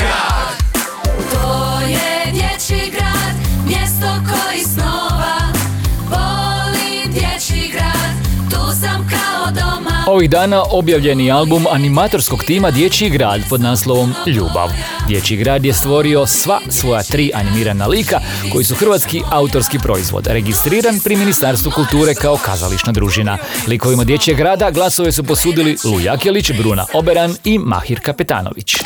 Ovih 10.12 10.30
dana 10.30 10.64
objavljen 10.70 11.20
je 11.20 11.32
album 11.32 11.66
animatorskog 11.70 12.44
tima 12.44 12.70
Dječji 12.70 13.10
grad 13.10 13.40
pod 13.48 13.60
naslovom 13.60 14.14
Ljubav. 14.26 14.70
Dječji 15.08 15.36
grad 15.36 15.64
je 15.64 15.72
stvorio 15.72 16.26
sva 16.26 16.60
svoja 16.68 17.02
tri 17.02 17.30
animirana 17.34 17.86
lika 17.86 18.20
koji 18.52 18.64
su 18.64 18.74
hrvatski 18.74 19.22
autorski 19.30 19.78
proizvod, 19.78 20.26
registriran 20.26 21.00
pri 21.04 21.16
Ministarstvu 21.16 21.70
kulture 21.70 22.14
kao 22.14 22.36
kazališna 22.44 22.92
družina. 22.92 23.38
Likovima 23.66 24.04
Dječjeg 24.04 24.36
grada 24.36 24.70
glasove 24.70 25.12
su 25.12 25.24
posudili 25.24 25.76
Lu 25.84 26.00
Jakelić, 26.00 26.52
Bruna 26.52 26.86
Oberan 26.94 27.34
i 27.44 27.58
Mahir 27.58 28.00
Kapetanović. 28.00 28.76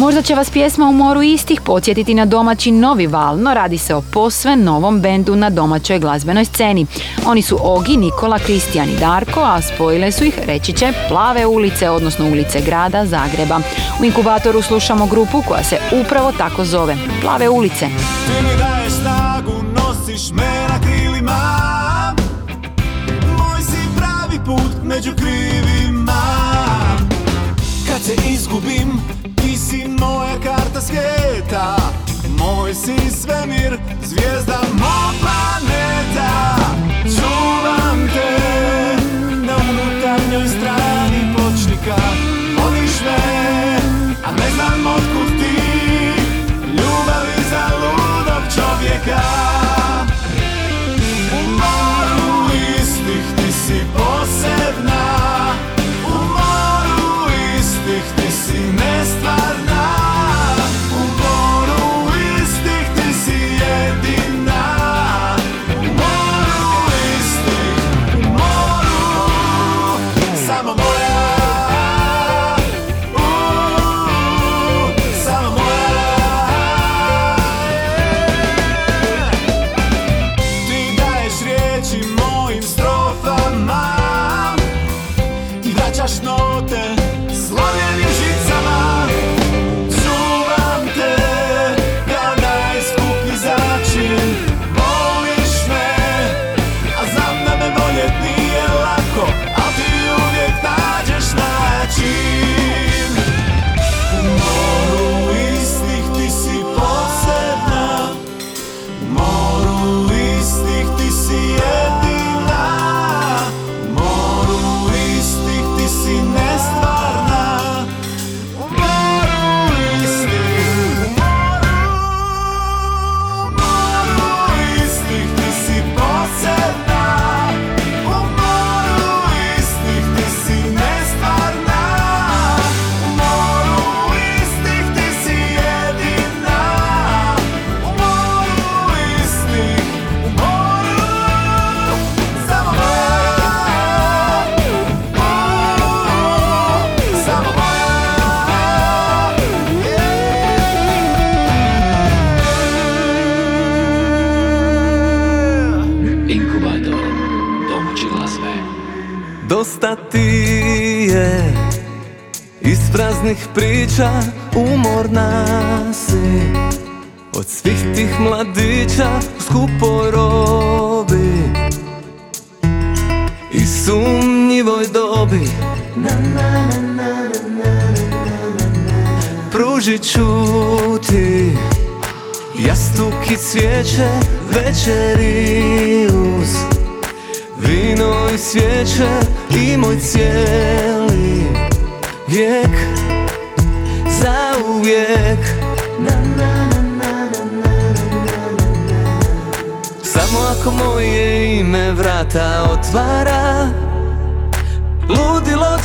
Možda 0.00 0.22
će 0.22 0.34
vas 0.34 0.50
pjesma 0.50 0.86
u 0.86 0.92
moru 0.92 1.22
istih 1.22 1.60
podsjetiti 1.60 2.14
na 2.14 2.24
domaći 2.24 2.70
novi 2.70 3.06
val, 3.06 3.38
no 3.38 3.54
radi 3.54 3.78
se 3.78 3.94
o 3.94 4.02
posve 4.02 4.56
novom 4.56 5.00
bendu 5.00 5.36
na 5.36 5.50
domaćoj 5.50 5.98
glazbenoj 5.98 6.44
sceni. 6.44 6.86
Oni 7.26 7.42
su 7.42 7.58
Ogi, 7.62 7.96
Nikola, 7.96 8.38
Kristijan 8.38 8.88
i 8.88 8.96
Darko, 8.96 9.40
a 9.40 9.60
spojile 9.62 10.12
su 10.12 10.24
ih, 10.24 10.38
reći 10.46 10.72
će, 10.72 10.92
Plave 11.08 11.46
ulice, 11.46 11.90
odnosno 11.90 12.26
ulice 12.26 12.60
grada 12.60 13.06
Zagreba. 13.06 13.60
U 14.00 14.04
inkubatoru 14.04 14.62
slušamo 14.62 15.06
grupu 15.06 15.42
koja 15.48 15.64
se 15.64 15.78
upravo 16.00 16.32
tako 16.32 16.64
zove, 16.64 16.96
Plave 17.20 17.48
ulice. 17.48 17.86
Ti 18.26 18.32
pravi 23.96 24.44
put 24.46 24.82
među 24.84 25.10
krivima 25.16 26.22
Kad 27.86 28.02
se 28.02 28.14
izgubim, 28.32 29.19
moja 29.88 30.40
karta 30.44 30.80
svijeta. 30.80 31.76
Moj 32.38 32.74
si 32.74 33.10
svemir, 33.10 33.78
zvijezda 34.02 34.58
mog 34.72 35.14
planeta. 35.20 36.56
Čuvam 37.02 38.08
te 38.14 38.36
na 39.46 39.56
unutarnjoj 39.70 40.48
strani 40.48 41.34
pločnika. 41.34 42.02
Voliš 42.58 43.00
me, 43.04 43.18
a 44.24 44.30
ne 44.32 44.50
znam 44.54 44.86
otkud 44.86 45.38
ti. 45.38 45.60
Ljubavi 46.66 47.42
za 47.50 47.70
ludog 47.76 48.42
čovjeka 48.54 49.59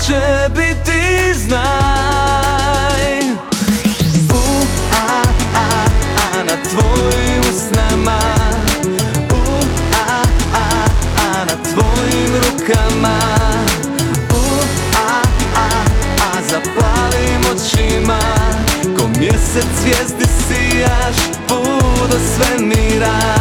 će 0.07 0.49
biti 0.49 1.33
znaj. 1.33 1.61
U, 4.29 4.63
a, 4.91 5.23
a, 5.55 5.85
a 6.17 6.43
na 6.43 6.55
tvojim 6.69 7.41
usnama. 7.41 8.19
U, 9.31 9.63
a, 10.07 10.23
a, 10.53 10.85
a 11.17 11.45
na 11.45 11.55
tvojim 11.63 12.31
rukama. 12.35 13.17
U, 14.29 14.43
a, 14.97 15.21
a, 15.55 15.67
a 16.21 16.41
zapalim 16.49 17.41
očima. 17.51 18.19
Ko 18.97 19.07
mjesec 19.19 19.67
zvijezdi 19.81 20.25
sijaš 20.47 21.15
put 21.47 22.09
do 22.11 22.17
svemira 22.35 23.34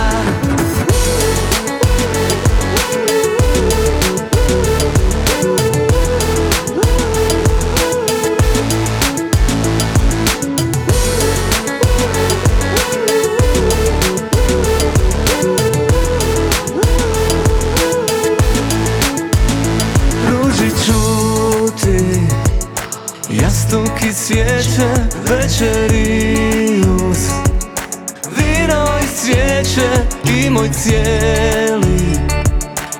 moj 30.65 30.73
cijeli 30.73 32.19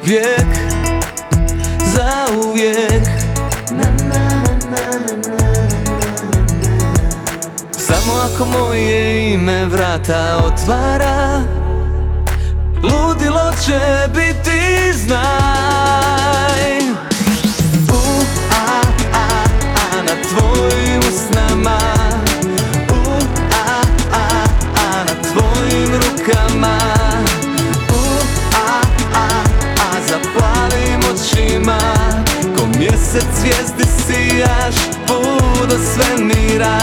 vijek 0.05 0.47
Za 1.95 2.27
uvijek. 2.49 3.05
Samo 7.71 8.13
ako 8.13 8.45
moje 8.45 9.33
ime 9.35 9.65
vrata 9.65 10.43
otvara 10.47 11.43
Ludilo 12.83 13.53
će 13.67 13.81
biti 14.15 14.93
znaj 14.93 16.84
očima. 31.35 31.79
Ko 32.57 32.67
mjesec 32.79 33.27
zvijezdi 33.41 33.85
sijaš 34.07 34.75
Pudo 35.07 35.77
svemira 35.95 36.79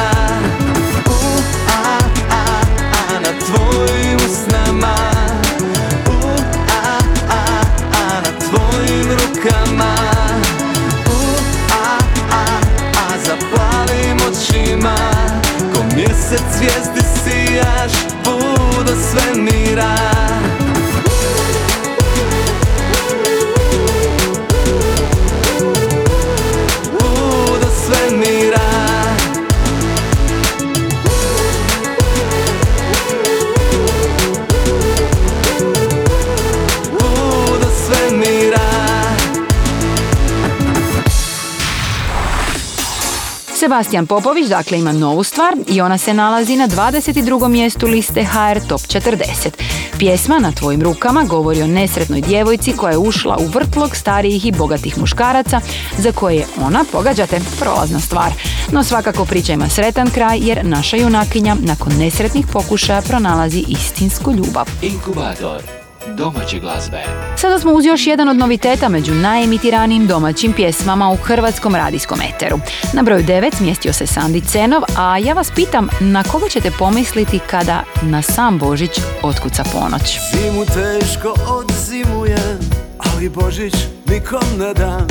Sebastian 43.82 44.08
Popović 44.08 44.48
dakle 44.48 44.80
ima 44.80 44.91
novu 44.91 45.24
stvar 45.24 45.56
i 45.67 45.82
ona 45.82 45.98
se 45.98 46.13
nalazi 46.13 46.56
na 46.56 46.67
22. 46.67 47.48
mjestu 47.48 47.88
liste 47.88 48.24
HR 48.24 48.67
Top 48.67 48.82
40. 48.82 49.50
Pjesma 49.98 50.39
Na 50.39 50.52
tvojim 50.52 50.82
rukama 50.82 51.24
govori 51.24 51.62
o 51.62 51.67
nesretnoj 51.67 52.22
djevojci 52.22 52.74
koja 52.78 52.91
je 52.91 52.98
ušla 52.98 53.38
u 53.39 53.46
vrtlog 53.46 53.96
starijih 53.96 54.46
i 54.46 54.52
bogatih 54.52 54.98
muškaraca 54.98 55.62
za 55.98 56.12
koje 56.12 56.36
je 56.36 56.46
ona, 56.62 56.86
pogađate, 56.91 57.39
prolazna 57.60 58.00
stvar. 58.00 58.32
No 58.72 58.84
svakako 58.84 59.26
priča 59.26 59.54
ima 59.54 59.70
sretan 59.70 60.10
kraj 60.10 60.39
jer 60.41 60.65
naša 60.65 60.98
junakinja 60.98 61.56
nakon 61.60 61.94
nesretnih 61.98 62.46
pokušaja 62.54 63.02
pronalazi 63.02 63.65
istinsku 63.67 64.32
ljubav. 64.32 64.65
Inkubator 64.82 65.81
domaće 66.08 66.60
glazbe. 66.60 67.04
Sada 67.38 67.60
smo 67.60 67.72
uz 67.72 67.86
još 67.86 68.08
jedan 68.08 68.30
od 68.30 68.38
noviteta 68.38 68.90
među 68.90 69.14
najemitiranijim 69.14 70.08
domaćim 70.08 70.54
pjesmama 70.54 71.12
u 71.12 71.16
hrvatskom 71.16 71.76
radijskom 71.76 72.20
eteru. 72.22 72.60
Na 72.94 73.02
broju 73.02 73.24
9 73.24 73.56
smjestio 73.56 73.94
se 73.94 74.08
Sandi 74.08 74.42
Cenov, 74.42 74.82
a 74.98 75.18
ja 75.18 75.34
vas 75.34 75.52
pitam 75.56 75.88
na 76.00 76.24
koga 76.24 76.50
ćete 76.50 76.72
pomisliti 76.80 77.40
kada 77.40 77.84
na 78.02 78.22
sam 78.22 78.58
Božić 78.58 78.92
otkuca 79.22 79.64
ponoć. 79.64 80.20
Zimu 80.32 80.66
teško 80.66 81.34
odzimuje, 81.48 82.58
ali 82.98 83.30
Božić 83.30 83.74
nikom 84.06 84.44
ne 84.60 84.74
da 84.74 85.08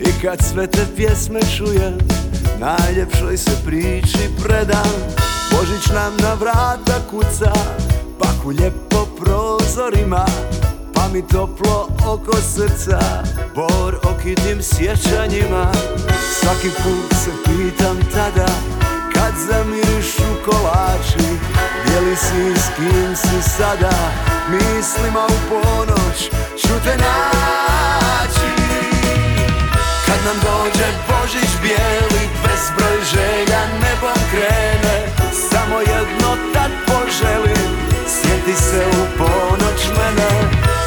I 0.00 0.22
kad 0.22 0.38
sve 0.44 0.66
te 0.66 0.86
pjesme 0.96 1.40
čuje, 1.56 1.98
najljepšoj 2.60 3.36
se 3.36 3.50
priči 3.66 4.28
predam 4.44 4.90
Božić 5.50 5.86
nam 5.94 6.16
na 6.22 6.34
vrata 6.34 7.00
kuca, 7.10 7.52
paku 8.18 8.48
lijepo 8.48 9.06
prozorima 9.18 10.26
Pa 10.94 11.08
mi 11.12 11.22
toplo 11.22 11.88
oko 12.06 12.36
srca, 12.36 12.98
bor 13.54 13.98
okitim 14.02 14.62
sjećanjima 14.62 15.72
Svaki 16.40 16.68
put 16.68 17.18
se 17.24 17.30
pitam 17.44 17.96
tada, 18.12 18.48
kad 19.14 19.34
zamirišu 19.48 20.30
kolači. 20.44 21.28
Gdje 21.84 22.00
li 22.00 22.16
si, 22.16 22.60
s 22.60 22.66
kim 22.76 23.16
si 23.16 23.50
sada 23.56 23.90
Mislima 24.50 25.26
u 25.26 25.38
ponoć 25.48 26.18
ću 26.58 26.74
te 26.84 26.96
naći. 26.96 28.50
Kad 30.06 30.18
nam 30.26 30.36
dođe 30.42 30.86
Božić 31.08 31.50
bijeli 31.62 32.28
Bezbroj 32.42 32.98
želja 33.12 33.60
nebom 33.82 34.22
krene. 34.30 35.06
Samo 35.50 35.80
jedno 35.80 36.36
tad 36.54 36.70
poželim 36.86 37.87
Sjeti 38.48 38.62
se 38.62 38.84
u 38.86 39.18
ponoć 39.18 39.88
mene 39.88 40.28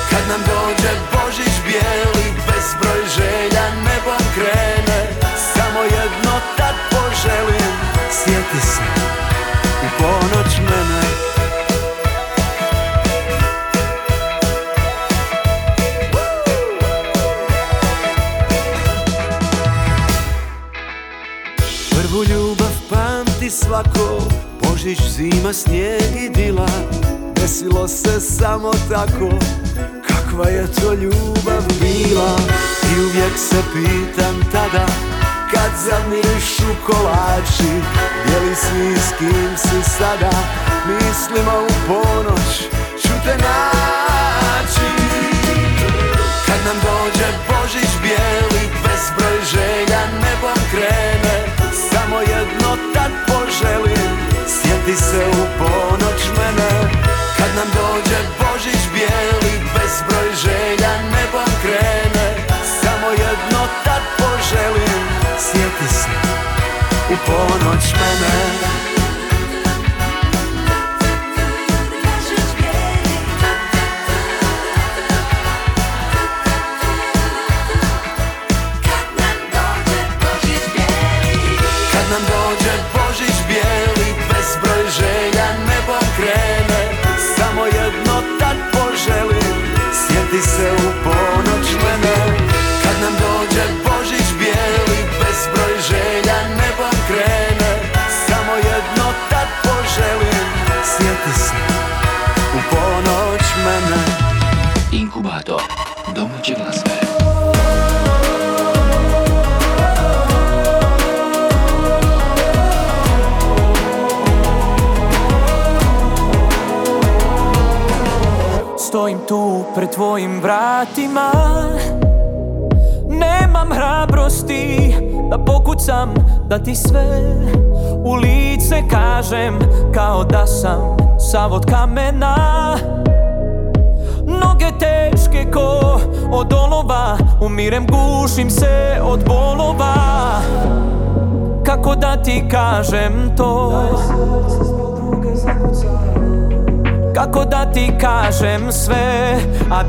Kad 0.09 0.23
nam 0.29 0.41
dođe 0.41 0.91
Božić 1.13 1.53
bijeli 1.65 2.33
Bezbroj 2.47 3.01
želja 3.15 3.65
nebom 3.75 4.23
krene. 4.35 5.07
Samo 5.53 5.83
jedno 5.83 6.31
tad 6.57 6.75
poželim 6.91 7.71
Sjeti 8.11 8.67
se 8.67 8.81
u 9.83 10.01
ponoć 10.01 10.57
mene. 10.57 11.01
Prvu 21.91 22.23
ljubav 22.23 22.73
pamti 22.89 23.49
svako 23.49 24.21
Božić, 24.63 25.01
zima, 25.01 25.53
snijeg 25.53 26.15
i 26.25 26.29
dila 26.29 26.67
Desilo 27.41 27.87
se 27.87 28.19
samo 28.19 28.71
tako 28.89 29.29
Kakva 30.07 30.47
je 30.49 30.67
to 30.67 30.93
ljubav 30.93 31.63
bila. 31.81 32.35
I 32.91 32.99
uvijek 32.99 33.33
se 33.37 33.55
pitam 33.73 34.51
tada 34.51 34.85
Kad 35.51 35.71
zamirišu 35.85 36.71
kolači 36.85 37.71
Gdje 38.23 38.39
li 38.39 38.55
si, 38.55 39.01
s 39.01 39.17
kim 39.17 39.51
si 39.57 39.89
sada? 39.97 40.29
Mislima 40.87 41.51
u 41.59 41.67
ponoć 41.87 42.59
ću 43.01 43.13
te 43.25 43.37
naći. 43.37 44.91
Kad 46.45 46.59
nam 46.65 46.77
dođe 46.83 47.27
Božić 47.49 47.89
bijeli 48.01 48.63
Bezbroj 48.83 49.39
želja 49.51 50.01
nebom 50.05 50.63
krene. 50.71 51.45
Samo 51.91 52.19
jedno 52.19 52.77
tad 52.93 53.11
poželim 53.27 54.11
Sjeti 54.47 54.95
se 55.01 55.25
u 55.31 55.45
ponoć 55.59 56.00
ponoć 67.31 67.93
mene 67.93 68.90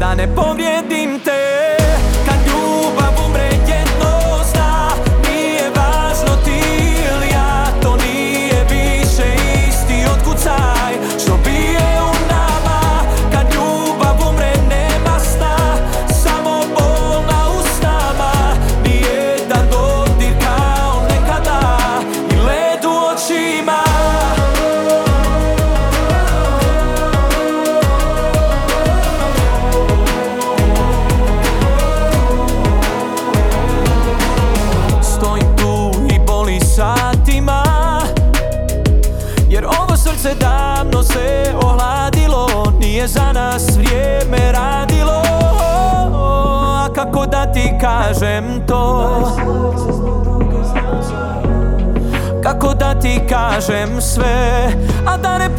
da 0.03 0.15
ne 0.15 0.35
povrijedim 0.35 0.82
kažem 53.55 54.01
sve 54.01 54.69
A 55.07 55.17
da 55.17 55.39
ne 55.39 55.57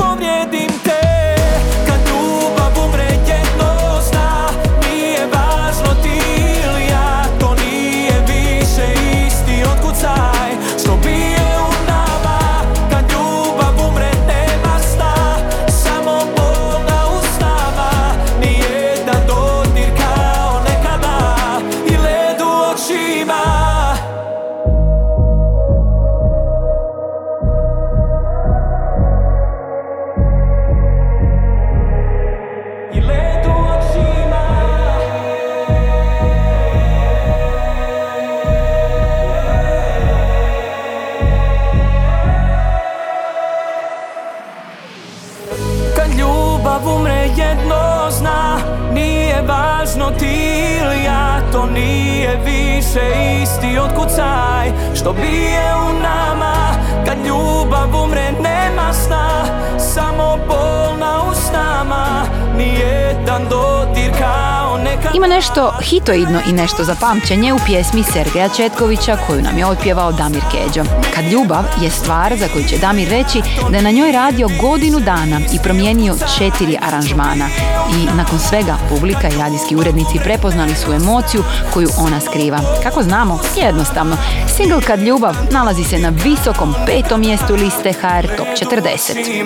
Ima 65.13 65.27
nešto 65.27 65.73
hitoidno 65.81 66.39
i 66.49 66.53
nešto 66.53 66.83
za 66.83 66.95
pamćenje 66.99 67.53
u 67.53 67.57
pjesmi 67.65 68.03
Sergeja 68.03 68.49
Četkovića 68.49 69.17
koju 69.27 69.41
nam 69.41 69.57
je 69.57 69.65
otpjevao 69.65 70.11
Damir 70.11 70.41
Keđo. 70.51 70.83
Kad 71.15 71.25
ljubav 71.25 71.63
je 71.81 71.89
stvar 71.89 72.37
za 72.37 72.47
koju 72.53 72.63
će 72.63 72.77
Damir 72.77 73.09
reći 73.09 73.41
da 73.69 73.77
je 73.77 73.83
na 73.83 73.91
njoj 73.91 74.11
radio 74.11 74.49
godinu 74.61 74.99
dana 74.99 75.39
i 75.53 75.59
promijenio 75.63 76.15
četiri 76.37 76.77
aranžmana. 76.81 77.47
I 77.95 78.15
nakon 78.17 78.39
svega 78.39 78.75
publika 78.89 79.27
i 79.27 79.37
radijski 79.39 79.75
urednici 79.75 80.19
prepoznali 80.23 80.75
su 80.75 80.93
emociju 80.93 81.43
koju 81.73 81.89
ona 81.97 82.19
skriva. 82.19 82.59
Kako 82.83 83.03
znamo? 83.03 83.39
Jednostavno. 83.55 84.17
Single 84.57 84.81
Kad 84.81 84.99
ljubav 84.99 85.35
nalazi 85.51 85.83
se 85.83 85.99
na 85.99 86.11
visokom 86.23 86.73
petom 86.85 87.19
mjestu 87.19 87.53
liste 87.55 87.93
HR 87.93 88.27
Top 88.37 88.47
40. 88.47 89.43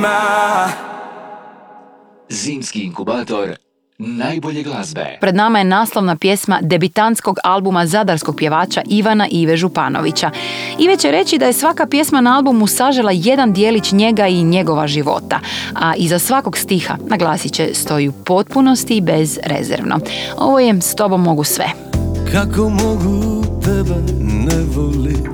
Zimski 2.30 2.80
inkubator 2.80 3.67
najbolje 4.00 4.64
glazbe. 4.64 5.18
Pred 5.22 5.36
nama 5.36 5.60
je 5.60 5.66
naslovna 5.66 6.16
pjesma 6.16 6.60
debitantskog 6.62 7.38
albuma 7.44 7.86
zadarskog 7.86 8.36
pjevača 8.36 8.82
Ivana 8.86 9.28
Ive 9.32 9.58
Županovića. 9.58 10.32
Ive 10.80 10.98
će 10.98 11.12
reći 11.12 11.38
da 11.38 11.46
je 11.46 11.54
svaka 11.54 11.88
pjesma 11.88 12.22
na 12.22 12.36
albumu 12.36 12.68
sažela 12.68 13.12
jedan 13.12 13.54
dijelić 13.54 13.92
njega 13.92 14.28
i 14.28 14.44
njegova 14.44 14.88
života, 14.88 15.40
a 15.74 15.96
iza 15.96 16.20
svakog 16.20 16.58
stiha, 16.58 16.98
naglasit 17.08 17.54
će, 17.54 17.70
stoji 17.74 18.08
u 18.08 18.12
potpunosti 18.12 18.98
i 18.98 19.02
bez 19.02 19.40
rezervno. 19.44 20.00
Ovo 20.38 20.60
je 20.60 20.82
S 20.82 20.96
tobom 20.96 21.22
mogu 21.22 21.44
sve. 21.44 21.66
Kako 22.32 22.70
mogu 22.70 23.44
tebe 23.64 23.96
ne 24.20 24.64
volit 24.76 25.28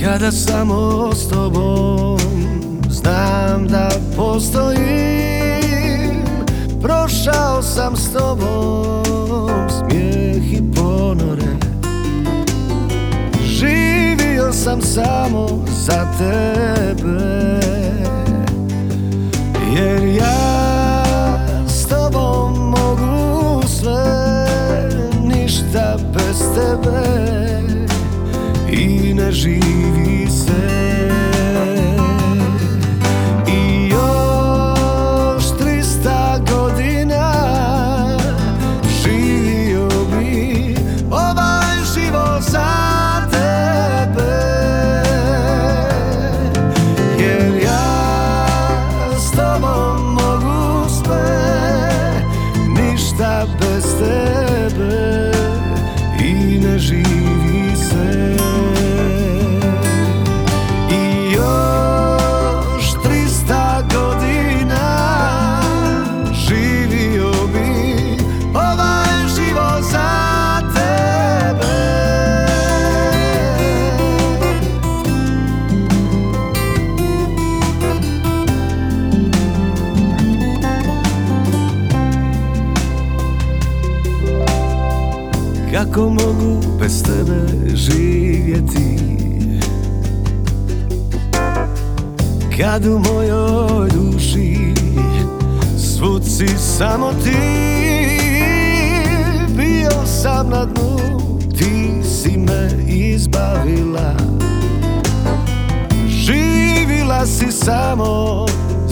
Kada 0.00 0.32
samo 0.32 1.10
s 1.14 1.28
tobom 1.28 2.19
Znam 2.90 3.66
da 3.68 3.88
postojim 4.16 4.80
Prošao 6.82 7.62
sam 7.62 7.96
s 7.96 8.12
tobom 8.12 9.68
Smijeh 9.68 10.52
i 10.52 10.62
ponore. 10.74 11.56
Živio 13.42 14.52
sam 14.52 14.82
samo 14.82 15.64
za 15.86 16.06
tebe 16.18 17.60
Jer 19.76 20.04
ja 20.04 20.64
s 21.66 21.86
tobom 21.86 22.70
mogu 22.70 23.62
sve 23.66 24.46
Ništa 25.24 25.96
bez 26.14 26.38
tebe 26.54 27.30
I 28.72 29.14
ne 29.14 29.32
živi 29.32 30.30
se 30.30 30.89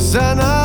za 0.08 0.57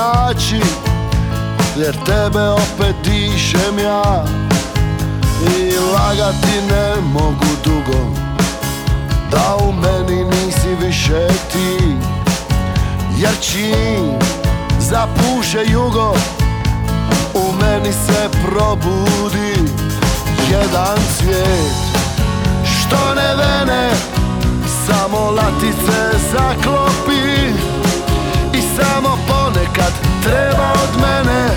zrači 0.00 0.60
Jer 1.76 1.94
tebe 2.04 2.48
opet 2.48 2.94
dišem 3.04 3.78
ja. 3.78 4.24
I 5.58 5.72
lagati 5.92 6.60
ne 6.70 7.00
mogu 7.12 7.50
dugo 7.64 8.16
Da 9.30 9.56
u 9.64 9.72
meni 9.72 10.24
nisi 10.24 10.86
više 10.86 11.28
ti. 11.52 11.96
Jer 13.18 13.34
čim 13.40 14.18
zapuše 14.78 15.64
jugo 15.72 16.14
U 17.34 17.52
meni 17.60 17.92
se 17.92 18.28
probudi 18.44 19.54
jedan 20.50 20.98
cvijet 21.16 21.74
Što 22.64 23.14
ne 23.14 23.34
vene 23.36 23.90
Samo 24.86 25.30
latice 25.30 26.18
zaklopi 26.32 27.69
samo 28.80 29.18
ponekad 29.28 29.92
treba 30.22 30.72
od 30.72 31.00
mene. 31.00 31.48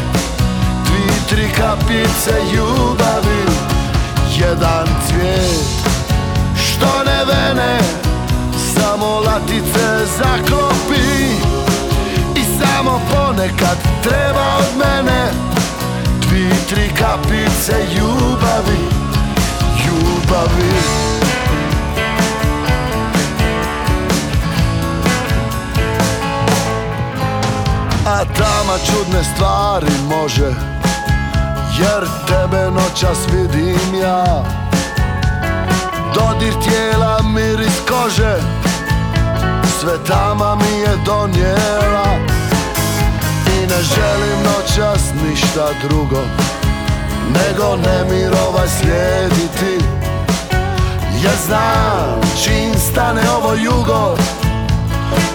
Dvi, 0.85 1.11
tri 1.29 1.47
kapice 1.57 2.33
ljubavi 2.55 3.43
Jedan 4.37 4.87
cvijet. 5.07 5.93
Što 6.55 7.03
ne 7.05 7.25
vene 7.25 7.79
Samo 8.75 9.19
latice 9.19 10.05
zaklopi. 10.17 11.13
I 12.35 12.43
samo 12.59 13.01
ponekad 13.11 13.77
treba 14.03 14.57
od 14.59 14.77
mene. 14.77 15.31
Dvi, 16.21 16.49
tri 16.69 16.89
kapice 16.99 17.73
ljubavi 17.95 18.83
Ljubavi 19.85 20.73
Tama 28.25 28.77
čudne 28.85 29.23
stvari 29.23 29.91
može 30.09 30.53
Jer 31.79 32.07
tebe 32.27 32.71
noćas 32.71 33.17
vidim 33.31 34.01
ja. 34.01 34.43
Dodir 36.13 36.53
tijela, 36.63 37.21
miris 37.23 37.79
kože 37.89 38.35
Sve 39.79 40.03
tama 40.07 40.55
mi 40.55 40.79
je 40.79 40.97
donijela. 41.05 42.17
I 43.47 43.67
ne 43.67 43.81
želim 43.81 44.39
noćas 44.43 45.01
ništa 45.23 45.69
drugo 45.83 46.21
Nego 47.27 47.75
nemir 47.75 48.31
ovaj 48.49 48.67
slijediti. 48.67 49.85
Jer 51.23 51.35
znam 51.45 52.21
čim 52.43 52.79
stane 52.91 53.21
ovo 53.37 53.53
jugo 53.53 54.17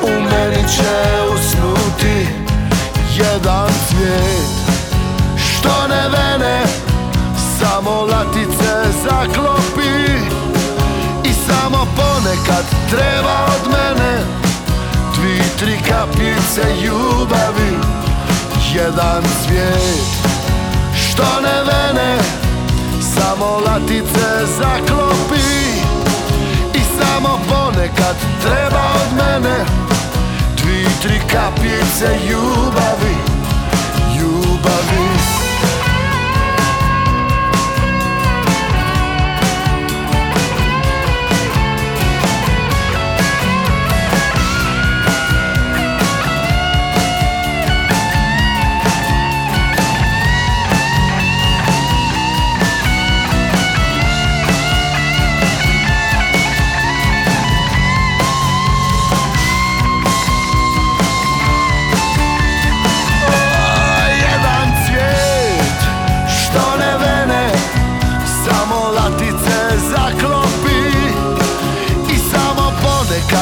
U 0.02 0.08
meni 0.08 0.68
će 0.68 1.22
usnuti 1.34 2.47
jedan 3.18 3.68
cvijet 3.88 4.78
Što 5.36 5.88
ne 5.88 6.08
vene 6.08 6.62
Samo 7.58 7.90
latice 7.90 8.72
zaklopi. 9.04 9.98
I 11.24 11.32
samo 11.32 11.86
ponekad 11.96 12.64
treba 12.90 13.46
od 13.46 13.70
mene 13.70 14.20
Dvi, 15.14 15.42
tri 15.58 15.78
kapice 15.88 16.62
ljubavi. 16.84 17.78
Jedan 18.74 19.22
cvijet 19.22 20.08
Što 20.94 21.40
ne 21.40 21.62
vene 21.62 22.18
Samo 23.00 23.60
latice 23.66 24.46
zaklopi. 24.58 25.48
I 26.74 26.80
samo 26.98 27.38
ponekad 27.48 28.16
treba 28.42 28.82
od 28.94 29.16
mene 29.16 29.87
tri 31.02 31.18
kapice 31.18 32.08
ljubavi 32.28 33.16
Ljubavi 34.16 35.07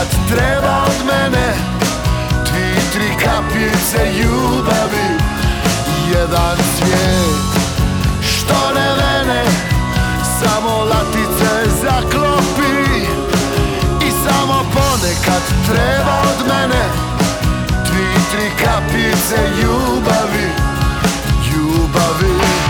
ponekad 0.06 0.28
treba 0.28 0.84
od 0.86 1.06
mene. 1.06 1.54
Dvi, 2.44 2.74
tri 2.92 3.24
kapljice 3.24 4.12
ljubavi 4.18 5.08
Jedan 6.12 6.56
cvijet 6.76 7.46
Što 8.22 8.74
ne 8.74 8.88
vene 8.88 9.44
samo 10.40 10.84
latice 10.84 11.70
zaklopi. 11.82 13.06
I 14.06 14.10
samo 14.10 14.64
ponekad 14.74 15.42
treba 15.66 16.20
od 16.20 16.46
mene. 16.48 16.84
Dvi, 17.90 18.06
tri 18.30 18.64
kapice 18.64 19.36
ljubavi 19.62 20.48
Ljubavi 21.52 22.65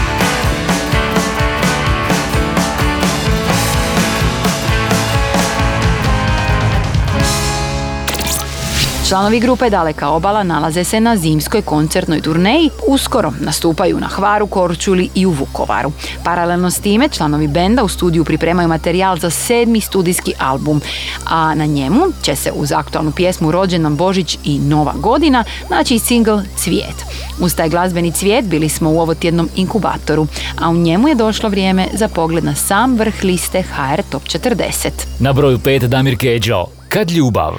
Članovi 9.09 9.41
grupe 9.41 9.71
Daleka 9.71 10.09
obala 10.09 10.43
nalaze 10.43 10.85
se 10.85 11.01
na 11.01 11.17
zimskoj 11.17 11.63
koncertnoj 11.63 12.21
turneji, 12.21 12.71
uskoro 12.87 13.33
nastupaju 13.41 14.01
na 14.01 14.07
Hvaru, 14.07 14.47
Korčuli 14.47 15.09
i 15.15 15.27
u 15.27 15.31
Vukovaru. 15.31 15.93
Paralelno 16.25 16.71
s 16.71 16.81
time 16.81 17.09
članovi 17.09 17.49
benda 17.49 17.85
u 17.85 17.89
studiju 17.89 18.25
pripremaju 18.25 18.69
materijal 18.69 19.19
za 19.19 19.31
sedmi 19.31 19.81
studijski 19.81 20.33
album, 20.39 20.81
a 21.25 21.55
na 21.55 21.67
njemu 21.67 22.01
će 22.23 22.37
se 22.37 22.53
uz 22.53 22.73
aktualnu 22.73 23.13
pjesmu 23.13 23.53
Rođen 23.53 23.83
nam 23.83 23.97
Božić 23.97 24.39
i 24.45 24.59
Nova 24.59 24.93
godina 24.97 25.45
naći 25.71 25.95
i 25.95 25.99
single 25.99 26.43
Cvijet. 26.57 27.05
Uz 27.41 27.55
taj 27.55 27.69
glazbeni 27.69 28.13
cvijet 28.13 28.45
bili 28.45 28.69
smo 28.69 28.91
u 28.91 29.01
ovotjednom 29.01 29.49
inkubatoru, 29.57 30.27
a 30.59 30.71
u 30.71 30.75
njemu 30.75 31.09
je 31.09 31.15
došlo 31.15 31.49
vrijeme 31.49 31.87
za 31.93 32.09
pogled 32.09 32.45
na 32.45 32.55
sam 32.55 32.97
vrh 32.97 33.25
liste 33.25 33.63
HR 33.63 34.03
Top 34.11 34.23
40. 34.23 34.91
Na 35.19 35.33
broju 35.33 35.59
5 35.59 35.87
Damir 35.87 36.19
Keđo. 36.19 36.65
Kad 36.89 37.11
ljubav. 37.11 37.55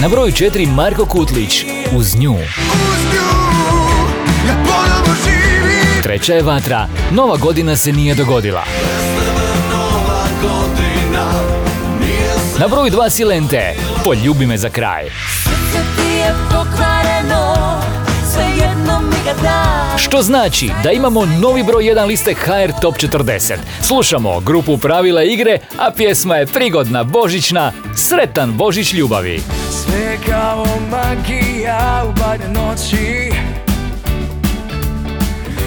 Na 0.00 0.08
broju 0.08 0.32
4 0.32 0.74
Marko 0.74 1.06
Kutlić. 1.06 1.64
Uz 1.96 2.16
nju. 2.18 2.34
Treća 6.02 6.34
je 6.34 6.42
vatra. 6.42 6.88
Nova 7.10 7.36
godina 7.36 7.76
se 7.76 7.92
nije 7.92 8.14
dogodila. 8.14 8.64
Na 12.58 12.68
broju 12.68 12.90
2 12.90 13.10
Silente. 13.10 13.74
Poljubi 14.04 14.46
me 14.46 14.56
za 14.58 14.70
kraj. 14.70 15.04
ti 15.96 16.08
je 16.18 16.34
pokvareno 16.50 17.80
Svejedno 18.32 19.00
mi 19.00 19.16
ga 19.24 19.42
daš 19.42 20.04
Što 20.04 20.22
znači 20.22 20.70
da 20.82 20.90
imamo 20.90 21.26
novi 21.26 21.62
broj 21.62 21.84
1 21.84 22.06
liste 22.06 22.34
HR 22.34 22.80
Top 22.80 22.94
40. 22.96 23.56
Slušamo 23.82 24.40
grupu 24.40 24.78
Pravila 24.78 25.22
igre, 25.22 25.58
a 25.78 25.90
pjesma 25.96 26.36
je 26.36 26.46
prigodna, 26.46 27.04
božićna, 27.04 27.72
sretan 27.96 28.52
Božić 28.52 28.92
ljubavi. 28.92 29.42
Sve 29.70 30.16
kao 30.28 30.66
magija 30.90 32.04
u 32.08 32.12
badnje 32.20 32.48
noći 32.48 33.32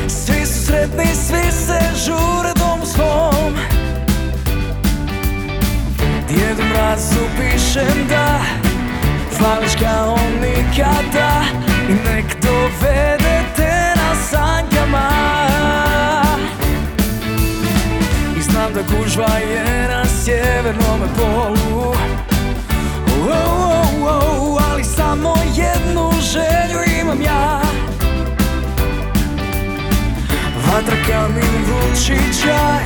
Svi 0.08 0.46
su 0.46 0.66
sretni, 0.66 1.06
svi 1.06 1.52
se 1.52 1.80
žure 2.06 2.54
domu 2.60 2.86
svom 2.86 3.56
Djedu 6.30 6.64
mrazu 6.74 7.26
pišem 7.38 8.08
da 8.10 8.40
Fališ 9.38 9.72
kao 9.82 10.18
nikada 10.42 11.71
I 11.92 11.94
nek 11.94 12.26
dovede 12.42 13.44
te 13.56 13.94
na 13.96 14.12
I 18.38 18.42
znam 18.42 18.74
da 18.74 18.82
gužva 18.82 19.38
je 19.38 19.88
na 19.88 20.06
sjevernome 20.06 21.08
polu. 21.18 21.94
Oh, 23.08 23.28
oh, 23.28 24.04
oh, 24.04 24.64
ali 24.72 24.84
samo 24.84 25.36
jednu 25.56 26.12
želju 26.22 27.00
imam 27.02 27.22
ja. 27.22 27.62
Vatra 30.68 30.96
kamin 31.08 31.66
vrući 31.68 32.18
čaj 32.44 32.86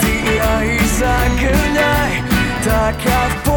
Ti 0.00 0.32
i 0.32 0.36
ja 0.36 0.64
i 0.64 0.78
zagrljaj 0.98 2.10
Takav 2.64 3.53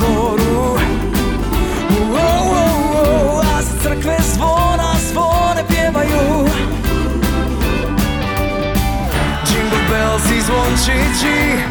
horu 0.00 0.78
A 3.56 3.62
za 3.62 3.78
crkve 3.82 4.16
zvona 4.34 4.94
zvone 5.10 5.62
pjevaju. 5.68 6.48
Jingle 9.48 9.78
bells 9.90 10.24
i 10.24 10.40
zvončići 10.40 11.62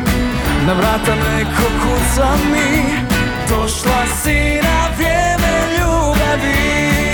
Na 0.68 0.74
vrata 0.74 1.16
neko 1.16 1.68
kuca 1.82 2.30
mi. 2.52 2.84
Došla 3.50 4.06
si 4.24 4.62
na 4.64 4.88
vrijeme 4.98 5.54
ljubavi 5.78 7.05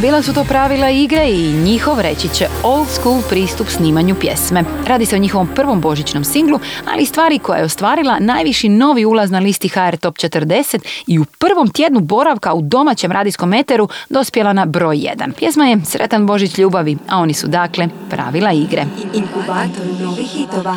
bila 0.00 0.22
su 0.22 0.34
to 0.34 0.44
pravila 0.44 0.90
igre 0.90 1.30
i 1.30 1.52
njihov 1.52 2.00
reći 2.00 2.28
će 2.28 2.46
old 2.62 2.88
school 2.88 3.22
pristup 3.28 3.68
snimanju 3.68 4.14
pjesme. 4.14 4.64
Radi 4.86 5.06
se 5.06 5.16
o 5.16 5.18
njihovom 5.18 5.48
prvom 5.54 5.80
božićnom 5.80 6.24
singlu, 6.24 6.60
ali 6.92 7.06
stvari 7.06 7.38
koja 7.38 7.58
je 7.58 7.64
ostvarila 7.64 8.18
najviši 8.20 8.68
novi 8.68 9.04
ulaz 9.04 9.30
na 9.30 9.38
listi 9.38 9.68
HR 9.68 9.96
Top 9.96 10.16
40 10.16 10.78
i 11.06 11.18
u 11.18 11.24
prvom 11.24 11.70
tjednu 11.70 12.00
boravka 12.00 12.54
u 12.54 12.62
domaćem 12.62 13.12
radijskom 13.12 13.54
eteru 13.54 13.88
dospjela 14.08 14.52
na 14.52 14.66
broj 14.66 14.96
1. 14.96 15.32
Pjesma 15.32 15.66
je 15.66 15.80
Sretan 15.84 16.26
Božić 16.26 16.58
ljubavi, 16.58 16.96
a 17.08 17.18
oni 17.18 17.34
su 17.34 17.46
dakle 17.46 17.88
pravila 18.10 18.52
igre. 18.52 18.84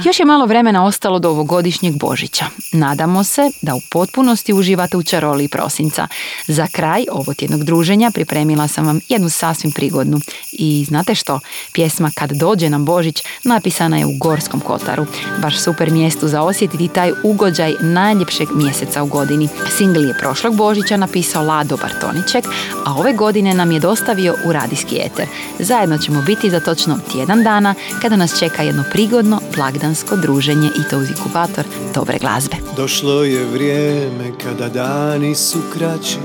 Još 0.06 0.20
je 0.20 0.26
malo 0.26 0.46
vremena 0.46 0.86
ostalo 0.86 1.20
do 1.20 1.30
ovogodišnjeg 1.30 2.00
Božića. 2.00 2.46
Nadamo 2.72 3.24
se 3.24 3.52
da 3.62 3.76
u 3.76 3.82
potpunosti 3.92 4.54
uživate 4.54 4.98
u 4.98 5.04
čaroli 5.04 5.48
prosinca. 5.48 6.08
Za 6.48 6.68
kraj 6.72 7.06
ovotjednog 7.12 7.64
druženja 7.64 8.12
pripremila 8.14 8.68
sam 8.68 8.86
vam 8.86 9.00
jednu 9.14 9.30
sasvim 9.30 9.72
prigodnu. 9.72 10.20
I 10.52 10.86
znate 10.88 11.16
što? 11.16 11.40
Pjesma 11.72 12.12
Kad 12.16 12.32
dođe 12.32 12.70
nam 12.70 12.86
Božić 12.86 13.24
napisana 13.44 13.98
je 13.98 14.06
u 14.06 14.18
Gorskom 14.18 14.60
Kotaru. 14.60 15.06
Baš 15.42 15.60
super 15.60 15.92
mjestu 15.92 16.28
za 16.28 16.42
osjetiti 16.42 16.88
taj 16.88 17.12
ugođaj 17.24 17.74
najljepšeg 17.82 18.48
mjeseca 18.56 19.04
u 19.04 19.08
godini. 19.08 19.50
Singl 19.78 20.00
je 20.00 20.18
prošlog 20.20 20.56
Božića 20.56 20.98
napisao 20.98 21.44
Lado 21.44 21.78
Bartoniček, 21.78 22.46
a 22.86 22.94
ove 22.94 23.14
godine 23.14 23.54
nam 23.54 23.72
je 23.72 23.80
dostavio 23.80 24.36
u 24.46 24.54
radijski 24.54 25.00
eter. 25.06 25.28
Zajedno 25.60 25.98
ćemo 25.98 26.22
biti 26.22 26.50
za 26.50 26.60
točno 26.60 27.00
tjedan 27.12 27.44
dana 27.44 27.76
kada 28.02 28.16
nas 28.16 28.40
čeka 28.40 28.64
jedno 28.64 28.84
prigodno 28.92 29.40
blagdansko 29.56 30.16
druženje 30.16 30.68
i 30.68 30.90
to 30.90 30.98
uz 30.98 31.10
inkubator 31.10 31.66
dobre 31.96 32.18
glazbe. 32.20 32.56
Došlo 32.78 33.24
je 33.24 33.46
vrijeme 33.46 34.32
kada 34.44 34.70
dani 34.70 35.36
su 35.36 35.60
kraći 35.74 36.18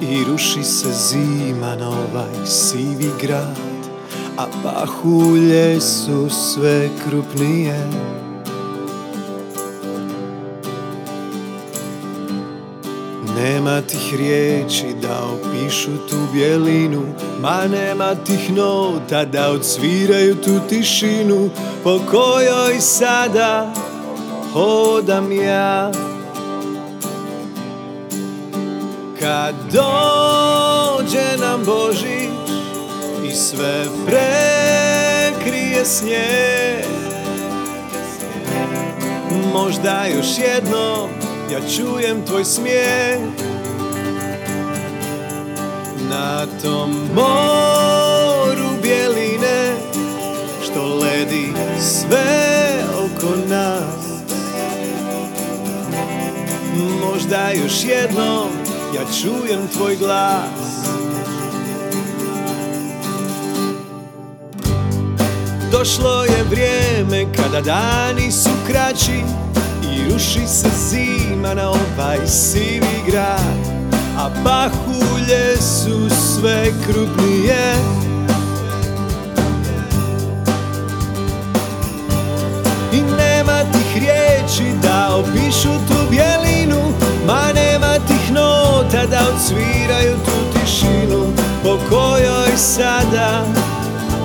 I 0.00 0.24
ruši 0.30 0.64
se 0.64 0.88
zima 0.92 1.76
na 1.76 1.88
ovaj 1.88 2.46
sivi 2.46 3.10
grad 3.20 3.56
A 4.36 4.46
pahulje 4.62 5.80
su 5.80 6.28
sve 6.30 6.88
krupnije. 7.04 7.86
Nema 13.36 13.80
tih 13.80 14.14
riječi 14.18 14.94
da 15.02 15.24
opišu 15.24 15.90
tu 16.08 16.16
bjelinu 16.32 17.02
Ma 17.40 17.66
nema 17.66 18.14
tih 18.14 18.52
nota 18.52 19.24
da 19.24 19.50
odsviraju 19.50 20.34
tu 20.34 20.60
tišinu 20.68 21.50
Po 21.84 22.00
kojoj 22.10 22.80
sada 22.80 23.74
hodam 24.52 25.32
ja 25.32 25.92
Kad 29.26 29.54
dođe 29.72 31.36
nam 31.38 31.64
Božić 31.64 32.30
i 33.24 33.34
sve 33.34 33.84
prekrije 34.06 35.84
snijeg. 35.84 36.84
Možda 39.52 40.04
još 40.06 40.26
jednom 40.38 41.10
ja 41.52 41.58
čujem 41.76 42.26
tvoj 42.26 42.44
smijeh. 42.44 43.18
Na 46.10 46.46
tom 46.62 46.90
moru 47.14 48.82
bjeline 48.82 49.76
što 50.64 50.94
ledi 50.94 51.52
sve 51.80 52.84
oko 52.94 53.36
nas. 53.48 54.06
Možda 57.00 57.50
još 57.50 57.84
jednom 57.84 58.55
ja 58.96 59.02
čujem 59.22 59.68
tvoj 59.68 59.96
glas. 59.96 60.86
Došlo 65.72 66.24
je 66.24 66.44
vrijeme 66.50 67.32
kada 67.36 67.60
dani 67.60 68.32
su 68.32 68.50
kraći 68.66 69.22
I 69.92 70.12
ruši 70.12 70.46
se 70.46 70.68
zima 70.88 71.54
na 71.54 71.68
ovaj 71.68 72.26
sivi 72.26 73.02
grad. 73.06 73.86
A 74.18 74.30
pahulje 74.44 75.56
su 75.56 76.08
sve 76.10 76.64
krupnije. 76.86 77.74
I 82.92 83.00
nema 83.00 83.62
tih 83.72 83.94
riječi 83.94 84.78
da 84.82 85.16
opišu 85.16 85.72
tu 85.88 86.10
bjelinu 86.10 86.92
Ma 87.26 87.52
tih 87.52 87.65
nota 89.06 89.16
da 89.16 89.28
odsviraju 89.34 90.16
tu 90.24 90.58
tišinu 90.58 91.26
Po 91.62 91.78
kojoj 91.90 92.56
sada 92.56 93.44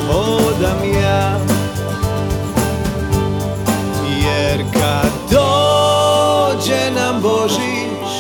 hodam 0.08 1.02
ja. 1.04 1.40
Jer 4.26 4.64
kad 4.74 5.12
dođe 5.32 6.92
nam 6.96 7.22
Božić 7.22 8.12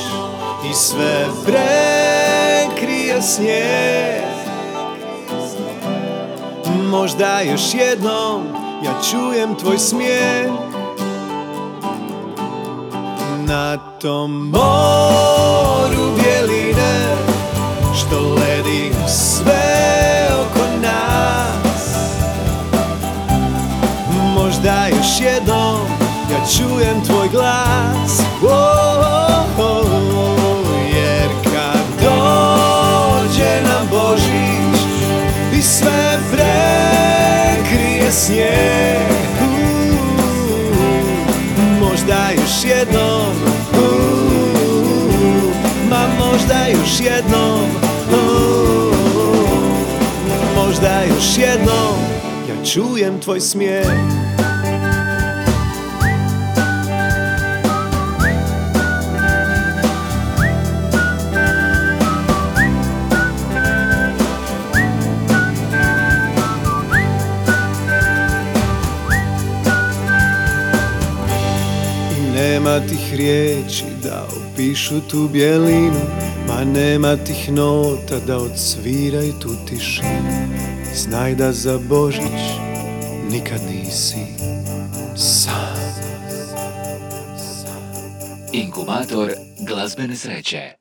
I 0.72 0.74
sve 0.74 1.26
prekrije 1.45 3.22
snijeg 3.22 4.24
Možda 6.89 7.41
još 7.41 7.74
jednom 7.74 8.41
ja 8.84 8.93
čujem 9.12 9.55
tvoj 9.55 9.78
smijeh. 9.78 10.51
Na 13.47 13.78
tom 13.78 14.51
još 25.02 25.22
jednom 25.22 25.80
ja 26.32 26.38
čujem 26.58 27.06
tvoj 27.06 27.30
glas. 27.30 28.22
Oh, 28.43 29.82
Jer 30.93 31.30
kad 31.43 32.04
dođe 32.04 33.62
nam 33.64 33.88
Božić 33.91 34.82
I 35.54 35.62
sve 35.62 36.20
prekrije 36.32 38.12
snijeg. 38.12 39.12
Možda 41.80 42.30
još 42.36 42.64
jednom 42.64 43.36
Ma 45.89 46.08
možda 46.20 46.68
još 46.68 46.99
jednom 46.99 47.70
Možda 50.56 51.02
još 51.04 51.38
jednom 51.38 51.95
Ja 52.49 52.66
čujem 52.66 53.20
tvoj 53.20 53.39
smijeh 53.39 54.20
nema 72.72 72.88
tih 72.88 73.15
riječi 73.15 73.84
da 74.03 74.28
opišu 74.28 75.01
tu 75.09 75.30
bjelinu 75.34 76.01
Ma 76.47 76.63
nema 76.63 77.15
tih 77.17 77.51
nota 77.51 78.19
da 78.28 78.38
odsviraju 78.38 79.34
tu 79.41 79.49
tišinu 79.69 80.47
Znaj 80.95 81.36
da 81.36 81.51
za 81.51 81.80
Božić 81.89 82.41
nikad 83.32 83.59
nisi 83.72 84.26
sam 85.15 85.82
Inkubator 88.53 89.32
glazbene 89.67 90.15
sreće. 90.15 90.80